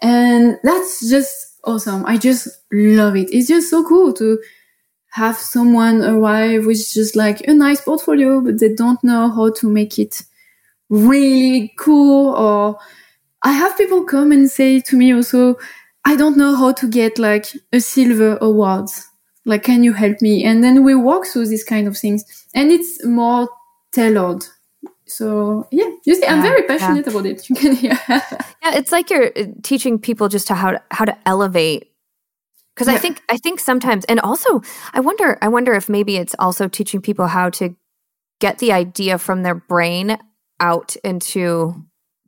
[0.00, 2.04] And that's just awesome.
[2.06, 3.28] I just love it.
[3.32, 4.38] It's just so cool to
[5.10, 9.68] have someone arrive with just like a nice portfolio, but they don't know how to
[9.68, 10.22] make it
[10.88, 12.34] really cool.
[12.34, 12.78] Or
[13.42, 15.56] I have people come and say to me also,
[16.04, 18.88] I don't know how to get like a silver award.
[19.44, 20.44] Like, can you help me?
[20.44, 22.24] And then we walk through these kind of things
[22.54, 23.48] and it's more
[23.92, 24.44] tailored.
[25.16, 27.12] So yeah, you see, I'm very passionate yeah.
[27.12, 27.46] about it.
[27.48, 27.98] You can hear.
[28.08, 31.92] yeah, it's like you're uh, teaching people just to how to, how to elevate
[32.74, 32.94] because yeah.
[32.94, 36.68] I think I think sometimes, and also I wonder I wonder if maybe it's also
[36.68, 37.76] teaching people how to
[38.40, 40.18] get the idea from their brain
[40.58, 41.74] out into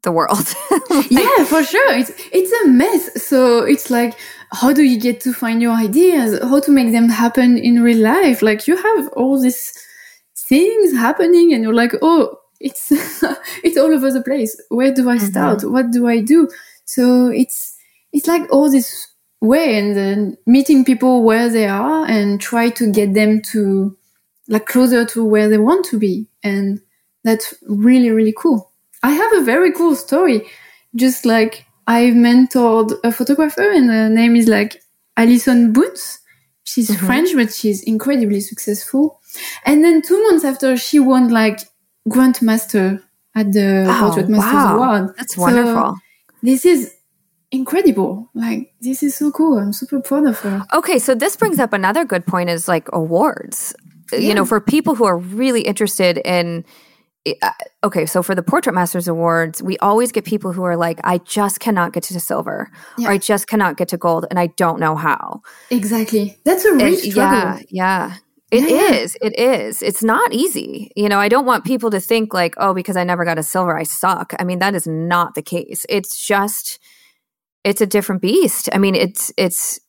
[0.03, 0.55] the world.
[0.91, 1.93] like, yeah, for sure.
[1.95, 3.22] It's it's a mess.
[3.22, 4.18] So it's like
[4.53, 6.39] how do you get to find your ideas?
[6.43, 8.43] How to make them happen in real life?
[8.43, 9.72] Like you have all these
[10.49, 12.91] things happening and you're like, "Oh, it's
[13.62, 14.61] it's all over the place.
[14.69, 15.59] Where do I start?
[15.59, 15.73] Mm-hmm.
[15.73, 16.49] What do I do?"
[16.85, 17.77] So it's
[18.12, 19.09] it's like all this
[19.41, 23.97] way and then meeting people where they are and try to get them to
[24.49, 26.27] like closer to where they want to be.
[26.43, 26.81] And
[27.23, 28.71] that's really, really cool.
[29.03, 30.49] I have a very cool story.
[30.95, 34.83] Just like I mentored a photographer and her name is like
[35.17, 36.21] Alison boots
[36.65, 37.07] She's mm-hmm.
[37.07, 39.21] French, but she's incredibly successful.
[39.65, 41.61] And then two months after she won like
[42.09, 43.02] Grandmaster
[43.34, 44.74] at the oh, Portrait Masters wow.
[44.76, 45.14] Award.
[45.16, 45.96] That's wonderful.
[46.42, 46.94] This is
[47.50, 48.30] incredible.
[48.34, 49.59] Like this is so cool.
[49.59, 50.64] I'm super proud of her.
[50.72, 53.74] Okay, so this brings up another good point is like awards.
[54.12, 54.18] Yeah.
[54.18, 56.64] You know, for people who are really interested in
[57.42, 57.50] uh,
[57.82, 61.18] okay, so for the Portrait Masters Awards, we always get people who are like, I
[61.18, 63.09] just cannot get to silver, yeah.
[63.09, 65.40] or I just cannot get to gold, and I don't know how.
[65.70, 66.38] Exactly.
[66.44, 67.38] That's a real struggle.
[67.38, 68.14] Yeah, yeah.
[68.55, 68.92] It yeah.
[68.92, 69.16] is.
[69.20, 69.82] It is.
[69.82, 70.92] It's not easy.
[70.94, 73.42] You know, I don't want people to think like, oh, because I never got a
[73.42, 74.32] silver, I suck.
[74.38, 75.84] I mean, that is not the case.
[75.88, 76.78] It's just,
[77.64, 78.68] it's a different beast.
[78.72, 79.80] I mean, it's, it's,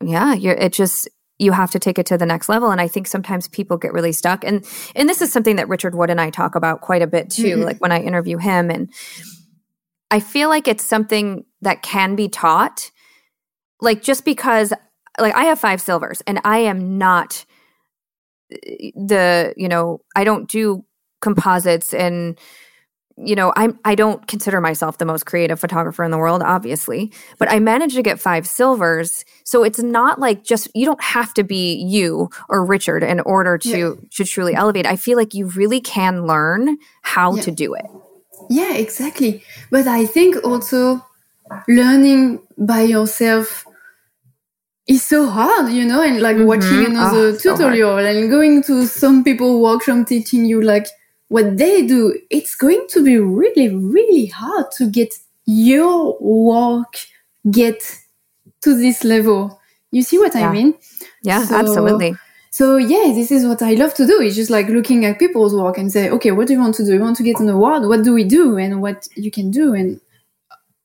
[0.00, 1.08] yeah, you're, it just,
[1.38, 3.92] you have to take it to the next level and i think sometimes people get
[3.92, 4.64] really stuck and
[4.94, 7.56] and this is something that richard wood and i talk about quite a bit too
[7.56, 7.62] mm-hmm.
[7.62, 8.88] like when i interview him and
[10.12, 12.92] i feel like it's something that can be taught
[13.80, 14.72] like just because
[15.18, 17.44] like i have five silvers and i am not
[18.94, 20.84] the you know i don't do
[21.20, 22.38] composites and
[23.16, 27.12] you know, I'm I don't consider myself the most creative photographer in the world, obviously,
[27.38, 29.24] but I managed to get five silvers.
[29.44, 33.56] So it's not like just you don't have to be you or Richard in order
[33.58, 33.68] to
[34.00, 34.08] yeah.
[34.16, 34.86] to truly elevate.
[34.86, 37.42] I feel like you really can learn how yeah.
[37.42, 37.86] to do it.
[38.50, 39.44] Yeah, exactly.
[39.70, 41.04] But I think also
[41.68, 43.64] learning by yourself
[44.86, 46.46] is so hard, you know, and like mm-hmm.
[46.46, 50.86] watching another oh, tutorial so and going to some people workshop teaching you like
[51.28, 55.14] what they do, it's going to be really, really hard to get
[55.46, 56.96] your work
[57.50, 57.98] get
[58.62, 59.60] to this level.
[59.90, 60.48] You see what yeah.
[60.48, 60.74] I mean?
[61.22, 62.16] Yeah, so, absolutely.
[62.50, 64.20] So yeah, this is what I love to do.
[64.20, 66.84] It's just like looking at people's work and say, okay, what do you want to
[66.84, 66.92] do?
[66.92, 67.86] You want to get an award?
[67.86, 68.56] What do we do?
[68.58, 69.74] And what you can do?
[69.74, 70.00] And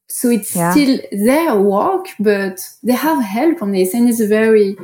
[0.10, 0.72] so it's yeah.
[0.72, 4.76] still their work, but they have help on this, and it's very,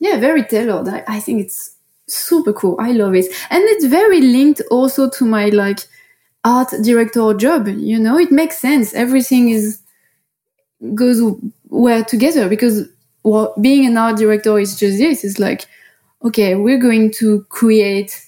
[0.00, 0.88] yeah, very tailored.
[0.88, 1.76] I, I think it's
[2.08, 2.76] super cool.
[2.78, 3.26] I love it.
[3.50, 5.80] And it's very linked also to my like
[6.44, 7.68] art director job.
[7.68, 8.92] You know, it makes sense.
[8.92, 9.80] Everything is
[10.94, 11.22] goes
[11.68, 12.88] well together because
[13.22, 15.24] well, being an art director is just this.
[15.24, 15.66] It's like,
[16.24, 18.20] okay, we're going to create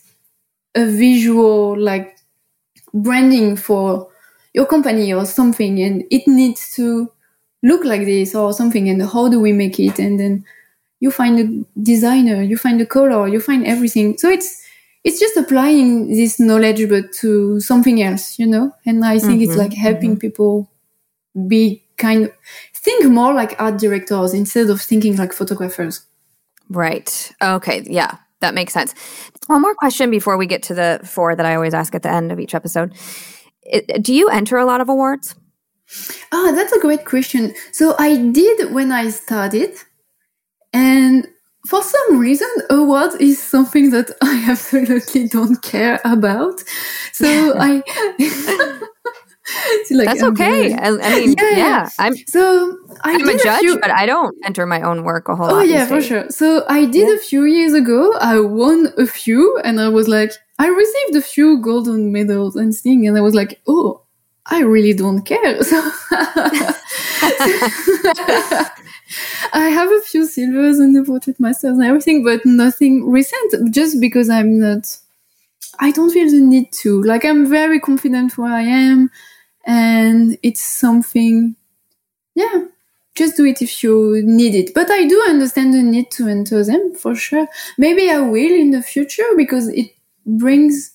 [0.75, 2.17] a visual like
[2.95, 4.09] branding for
[4.57, 7.13] your company or something and it needs to
[7.63, 10.45] look like this or something and how do we make it and then
[10.99, 14.17] you find a designer, you find a color, you find everything.
[14.17, 14.63] So it's
[15.05, 18.73] it's just applying this knowledge but to something else, you know?
[18.85, 20.21] And I think mm-hmm, it's like helping mm-hmm.
[20.21, 20.71] people
[21.47, 22.33] be kind of
[22.75, 26.05] think more like art directors instead of thinking like photographers.
[26.69, 27.33] Right.
[27.41, 27.85] Okay.
[27.87, 28.17] Yeah.
[28.41, 28.95] That makes sense.
[29.47, 32.11] One more question before we get to the four that I always ask at the
[32.11, 32.93] end of each episode.
[33.71, 35.35] It, do you enter a lot of awards?
[36.33, 37.55] Oh, that's a great question.
[37.73, 39.77] So I did when I started.
[40.73, 41.27] And
[41.67, 46.62] for some reason, awards is something that I absolutely don't care about.
[47.12, 47.83] So I.
[49.91, 50.75] like, That's okay.
[50.75, 51.89] I, I, mean, yeah, yeah.
[51.99, 53.81] I'm so I am a judge, a few...
[53.81, 55.59] but I don't enter my own work a whole oh, lot.
[55.59, 56.29] Oh yeah, for sure.
[56.31, 57.14] So I did yeah.
[57.14, 58.12] a few years ago.
[58.19, 62.75] I won a few, and I was like, I received a few golden medals and
[62.75, 64.03] things, and I was like, oh,
[64.47, 65.63] I really don't care.
[65.63, 65.91] So
[69.53, 74.01] I have a few silvers in the portrait masters and everything, but nothing recent just
[74.01, 74.97] because I'm not,
[75.81, 77.03] I don't feel the need to.
[77.03, 79.11] Like I'm very confident where I am
[79.67, 81.57] and it's something,
[82.37, 82.67] yeah,
[83.17, 84.75] just do it if you need it.
[84.75, 87.49] But I do understand the need to enter them for sure.
[87.79, 89.96] Maybe I will in the future because it
[90.27, 90.93] brings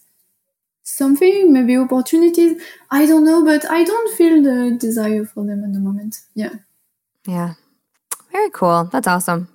[0.83, 2.61] something, maybe opportunities.
[2.89, 6.19] I don't know, but I don't feel the desire for them at the moment.
[6.35, 6.53] Yeah.
[7.25, 7.53] Yeah.
[8.31, 8.85] Very cool.
[8.85, 9.47] That's awesome.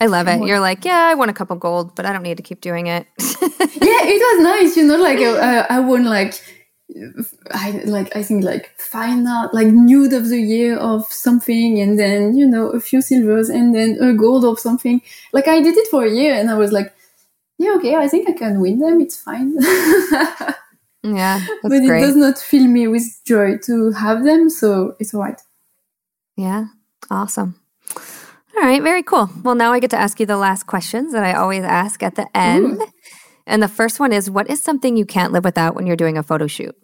[0.00, 0.46] I love it.
[0.46, 2.86] You're like, yeah, I won a couple gold, but I don't need to keep doing
[2.86, 3.06] it.
[3.18, 4.76] yeah, it was nice.
[4.76, 6.40] You know, like uh, I won like
[7.50, 12.36] I like I think like final like nude of the year of something, and then
[12.36, 15.02] you know a few silvers, and then a gold of something.
[15.32, 16.94] Like I did it for a year, and I was like,
[17.58, 19.00] yeah, okay, I think I can win them.
[19.00, 19.54] It's fine.
[21.02, 25.40] yeah, but it does not fill me with joy to have them, so it's alright.
[26.36, 26.66] Yeah,
[27.10, 27.60] awesome.
[28.56, 29.30] All right, very cool.
[29.42, 32.16] Well, now I get to ask you the last questions that I always ask at
[32.16, 32.80] the end.
[32.80, 32.86] Ooh.
[33.46, 36.18] And the first one is what is something you can't live without when you're doing
[36.18, 36.76] a photo shoot?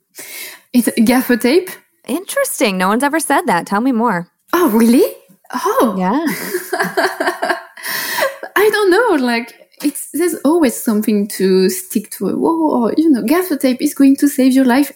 [0.73, 1.69] It's gaffer tape.
[2.09, 2.79] Interesting.
[2.79, 3.67] No one's ever said that.
[3.67, 4.29] Tell me more.
[4.53, 5.05] Oh, really?
[5.53, 5.95] Oh.
[5.99, 6.25] Yeah.
[8.57, 9.25] I don't know.
[9.25, 13.83] Like, it's there's always something to stick to a wall, or you know, gaffer tape
[13.83, 14.93] is going to save your life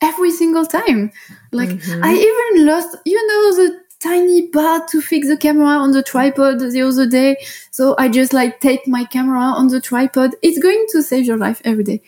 [0.00, 1.12] every single time.
[1.52, 2.04] Like, mm-hmm.
[2.04, 6.60] I even lost, you know, the tiny bar to fix the camera on the tripod
[6.60, 7.36] the other day.
[7.70, 10.34] So I just like tape my camera on the tripod.
[10.42, 12.02] It's going to save your life every day.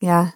[0.00, 0.30] Yeah.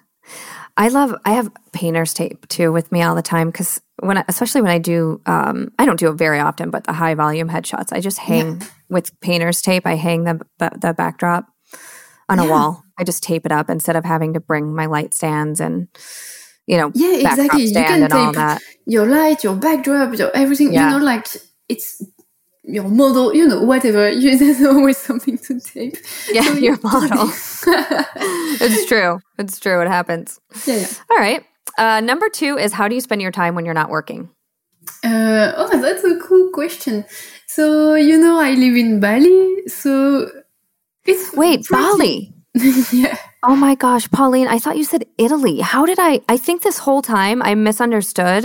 [0.77, 4.25] I love, I have painter's tape too with me all the time because when, I,
[4.29, 7.49] especially when I do, um, I don't do it very often, but the high volume
[7.49, 8.67] headshots, I just hang yeah.
[8.89, 9.87] with painter's tape.
[9.87, 11.47] I hang the, the, the backdrop
[12.29, 12.45] on yeah.
[12.45, 12.85] a wall.
[12.99, 15.89] I just tape it up instead of having to bring my light stands and,
[16.67, 17.65] you know, yeah, exactly.
[17.65, 20.73] You can tape your light, your backdrop, your everything.
[20.73, 20.93] Yeah.
[20.93, 21.27] You know, like
[21.69, 22.03] it's
[22.63, 23.35] your model.
[23.35, 24.11] You know, whatever.
[24.13, 25.97] You, there's always something to tape.
[26.33, 27.29] Yeah, so your model.
[27.69, 29.21] it's true.
[29.39, 29.83] It's true.
[29.83, 30.41] It happens.
[30.67, 30.77] Yeah.
[30.77, 30.87] yeah.
[31.11, 31.45] All right.
[31.79, 34.31] Uh, number two is how do you spend your time when you're not working?
[35.03, 37.05] Uh, oh, that's a cool question.
[37.47, 40.31] So you know, I live in Bali, so
[41.05, 42.35] it's wait pretty- Bali.
[42.93, 43.19] yeah.
[43.43, 45.61] Oh my gosh, Pauline, I thought you said Italy.
[45.61, 46.21] How did I?
[46.29, 48.45] I think this whole time I misunderstood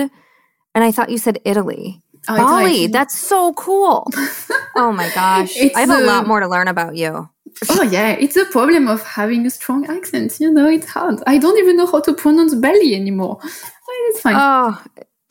[0.76, 2.02] and I thought you said Italy.
[2.28, 4.08] Oh, Bali, that's so cool.
[4.76, 5.56] oh my gosh.
[5.76, 7.30] I have a, a lot more to learn about you.
[7.70, 10.40] Oh yeah, it's a problem of having a strong accent.
[10.40, 11.22] You know, it's hard.
[11.28, 13.40] I don't even know how to pronounce Bali anymore.
[13.44, 14.36] Oh, it's fine.
[14.38, 14.84] Oh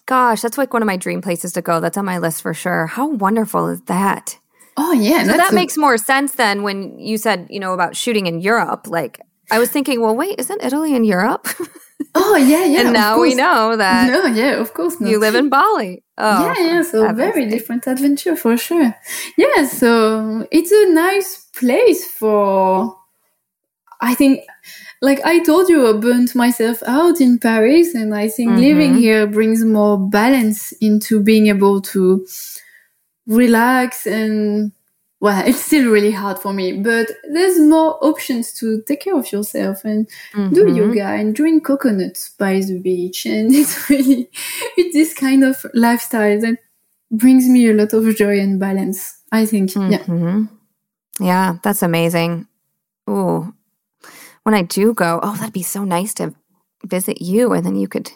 [0.06, 1.80] gosh, that's like one of my dream places to go.
[1.80, 2.86] That's on my list for sure.
[2.86, 4.38] How wonderful is that?
[4.76, 7.96] Oh yeah, so that a- makes more sense than when you said you know about
[7.96, 8.86] shooting in Europe.
[8.86, 11.48] Like I was thinking, well, wait, isn't Italy in Europe?
[12.14, 12.80] Oh yeah, yeah.
[12.80, 14.10] and now we know that.
[14.10, 15.10] No, yeah, of course not.
[15.10, 16.04] You live in Bali.
[16.16, 16.82] Oh, yeah, yeah.
[16.82, 18.94] So very different adventure for sure.
[19.36, 22.96] Yeah, so it's a nice place for.
[24.00, 24.44] I think,
[25.02, 28.60] like I told you, I burnt myself out in Paris, and I think mm-hmm.
[28.60, 32.24] living here brings more balance into being able to
[33.26, 34.72] relax and
[35.20, 39.30] well, it's still really hard for me, but there's more options to take care of
[39.32, 40.54] yourself and mm-hmm.
[40.54, 43.26] do yoga and drink coconuts by the beach.
[43.26, 44.30] And it's really,
[44.76, 46.58] it's this kind of lifestyle that
[47.10, 49.70] brings me a lot of joy and balance, I think.
[49.70, 49.92] Mm-hmm.
[49.92, 50.46] Yeah.
[51.20, 52.46] Yeah, that's amazing.
[53.06, 53.52] Oh,
[54.44, 56.34] when I do go, oh, that'd be so nice to
[56.84, 58.12] visit you and then you could,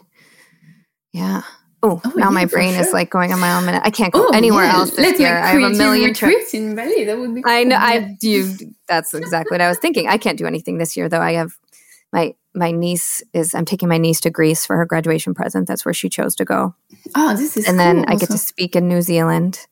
[1.12, 1.42] yeah.
[1.84, 2.82] Oh, oh now yeah, my brain sure.
[2.82, 3.82] is like going a mile a minute.
[3.84, 4.74] I can't go oh, anywhere yeah.
[4.74, 5.36] else this year.
[5.36, 7.04] I have a million trips in Bali.
[7.04, 7.42] That would be.
[7.42, 7.52] Cool.
[7.52, 7.76] I know.
[7.76, 8.54] I do.
[8.86, 10.06] That's exactly what I was thinking.
[10.08, 11.20] I can't do anything this year though.
[11.20, 11.58] I have
[12.12, 13.52] my my niece is.
[13.54, 15.66] I'm taking my niece to Greece for her graduation present.
[15.66, 16.74] That's where she chose to go.
[17.16, 17.66] Oh, this is.
[17.66, 18.12] And cool then also.
[18.12, 19.66] I get to speak in New Zealand.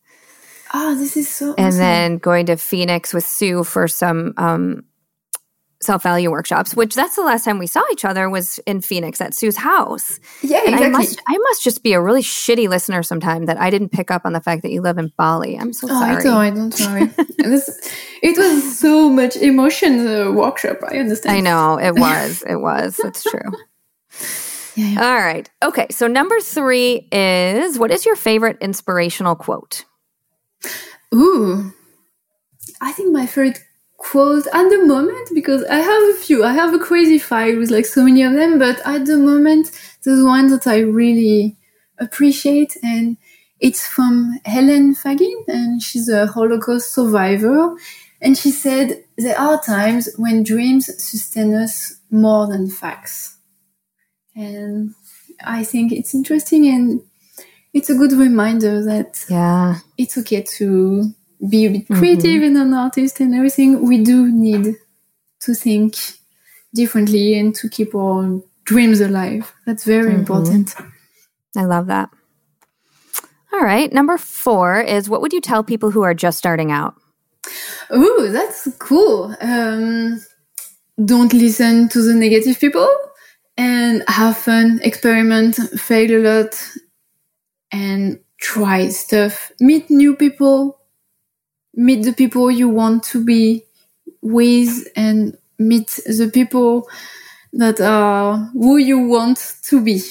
[0.74, 1.54] Oh, this is so.
[1.58, 1.78] And awesome.
[1.78, 4.84] then going to Phoenix with Sue for some um,
[5.82, 9.20] self value workshops, which that's the last time we saw each other was in Phoenix
[9.20, 10.20] at Sue's house.
[10.42, 10.86] Yeah, and exactly.
[10.86, 14.10] I must, I must just be a really shitty listener sometime that I didn't pick
[14.10, 15.56] up on the fact that you live in Bali.
[15.58, 16.16] I'm so oh, sorry.
[16.16, 17.06] I don't, don't sorry.
[17.38, 20.78] this, it was so much emotion the workshop.
[20.86, 21.36] I understand.
[21.36, 22.42] I know it was.
[22.42, 22.98] It was.
[23.02, 23.40] That's true.
[24.76, 25.04] Yeah, yeah.
[25.04, 25.50] All right.
[25.64, 25.88] Okay.
[25.90, 29.84] So number three is what is your favorite inspirational quote?
[31.12, 31.72] Ooh,
[32.80, 33.58] I think my favorite
[34.00, 36.42] quote at the moment because I have a few.
[36.42, 39.70] I have a crazy file with like so many of them, but at the moment,
[40.02, 41.58] there's one that I really
[41.98, 43.18] appreciate and
[43.60, 47.76] it's from Helen Fagin and she's a Holocaust survivor.
[48.22, 53.36] And she said, there are times when dreams sustain us more than facts.
[54.34, 54.94] And
[55.44, 57.02] I think it's interesting and
[57.74, 61.14] it's a good reminder that yeah, it's okay to
[61.48, 62.56] be a bit creative mm-hmm.
[62.56, 64.76] and an artist and everything, we do need
[65.40, 65.96] to think
[66.74, 69.52] differently and to keep our dreams alive.
[69.66, 70.20] That's very mm-hmm.
[70.20, 70.74] important.
[71.56, 72.10] I love that.
[73.52, 73.92] All right.
[73.92, 76.94] Number four is what would you tell people who are just starting out?
[77.90, 79.34] Oh, that's cool.
[79.40, 80.20] Um,
[81.04, 82.88] don't listen to the negative people
[83.56, 86.70] and have fun, experiment, fail a lot,
[87.72, 89.50] and try stuff.
[89.60, 90.79] Meet new people,
[91.74, 93.64] meet the people you want to be
[94.22, 96.88] with and meet the people
[97.52, 100.02] that are who you want to be.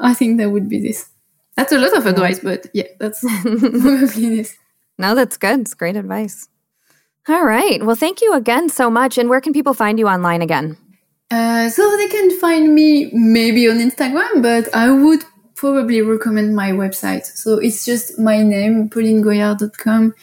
[0.00, 1.08] I think that would be this.
[1.56, 4.06] That's a lot of advice, but yeah, that's probably
[4.36, 4.56] this.
[4.98, 5.60] No, that's good.
[5.60, 6.48] It's great advice.
[7.28, 7.82] All right.
[7.82, 9.18] Well, thank you again so much.
[9.18, 10.76] And where can people find you online again?
[11.30, 16.70] Uh, so they can find me maybe on Instagram, but I would probably recommend my
[16.70, 17.26] website.
[17.26, 20.14] So it's just my name, paulinegoyard.com.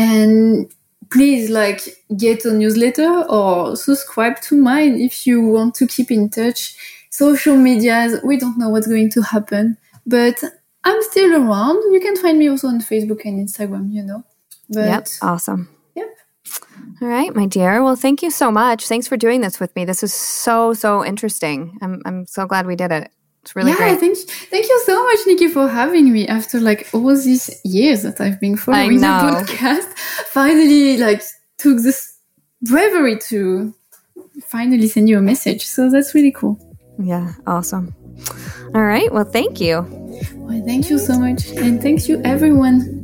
[0.00, 0.72] And
[1.10, 1.82] please like
[2.16, 6.74] get a newsletter or subscribe to mine if you want to keep in touch.
[7.10, 9.76] Social medias, we don't know what's going to happen,
[10.06, 10.42] but
[10.84, 11.92] I'm still around.
[11.92, 14.24] You can find me also on Facebook and Instagram, you know.
[14.70, 15.68] But yep, awesome.
[15.96, 16.08] Yep.
[17.02, 17.82] All right, my dear.
[17.82, 18.86] Well, thank you so much.
[18.88, 19.84] Thanks for doing this with me.
[19.84, 21.76] This is so so interesting.
[21.82, 23.10] I'm I'm so glad we did it.
[23.50, 23.98] It's really yeah, great.
[23.98, 28.04] Thank you, thank you so much, Nikki, for having me after like all these years
[28.04, 29.88] that I've been following the podcast.
[30.28, 31.20] Finally, like
[31.58, 32.16] took this
[32.62, 33.74] bravery to
[34.46, 35.66] finally send you a message.
[35.66, 36.60] So that's really cool.
[36.96, 37.92] Yeah, awesome.
[38.72, 39.12] All right.
[39.12, 39.84] Well, thank you.
[40.36, 41.48] Well, thank you so much.
[41.48, 42.99] And thank you, everyone.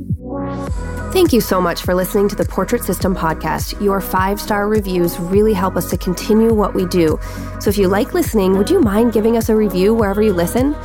[1.17, 3.81] Thank you so much for listening to the Portrait System podcast.
[3.83, 7.19] Your five star reviews really help us to continue what we do.
[7.59, 10.75] So if you like listening, would you mind giving us a review wherever you listen?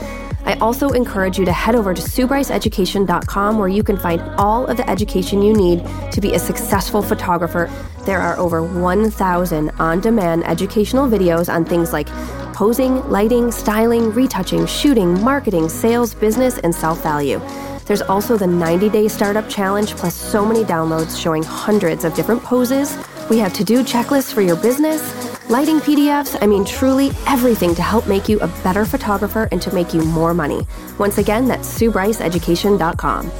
[0.47, 4.78] I also encourage you to head over to SueBryceEducation.com where you can find all of
[4.78, 7.70] the education you need to be a successful photographer.
[8.07, 12.09] There are over 1,000 on demand educational videos on things like
[12.55, 17.39] posing, lighting, styling, retouching, shooting, marketing, sales, business, and self value.
[17.87, 22.43] There's also the 90 day startup challenge, plus so many downloads showing hundreds of different
[22.43, 22.97] poses.
[23.30, 25.03] We have to do checklists for your business,
[25.51, 29.74] lighting PDFs, I mean, truly everything to help make you a better photographer and to
[29.74, 30.66] make you more money.
[30.99, 33.30] Once again, that's SueBryceEducation.com.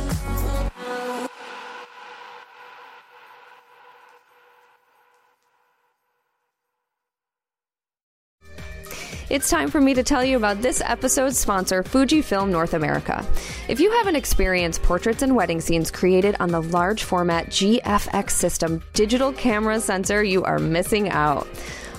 [9.33, 13.25] It's time for me to tell you about this episode's sponsor, Fujifilm North America.
[13.67, 18.83] If you haven't experienced portraits and wedding scenes created on the large format GFX system
[18.93, 21.49] digital camera sensor, you are missing out.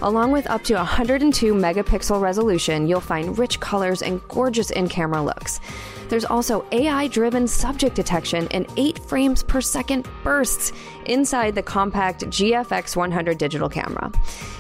[0.04, 5.24] Along with up to 102 megapixel resolution, you'll find rich colors and gorgeous in camera
[5.24, 5.60] looks.
[6.14, 10.72] There's also AI driven subject detection and 8 frames per second bursts
[11.08, 14.12] inside the compact GFX 100 digital camera.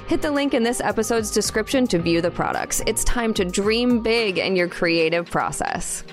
[0.07, 2.81] Hit the link in this episode's description to view the products.
[2.87, 6.03] It's time to dream big in your creative process.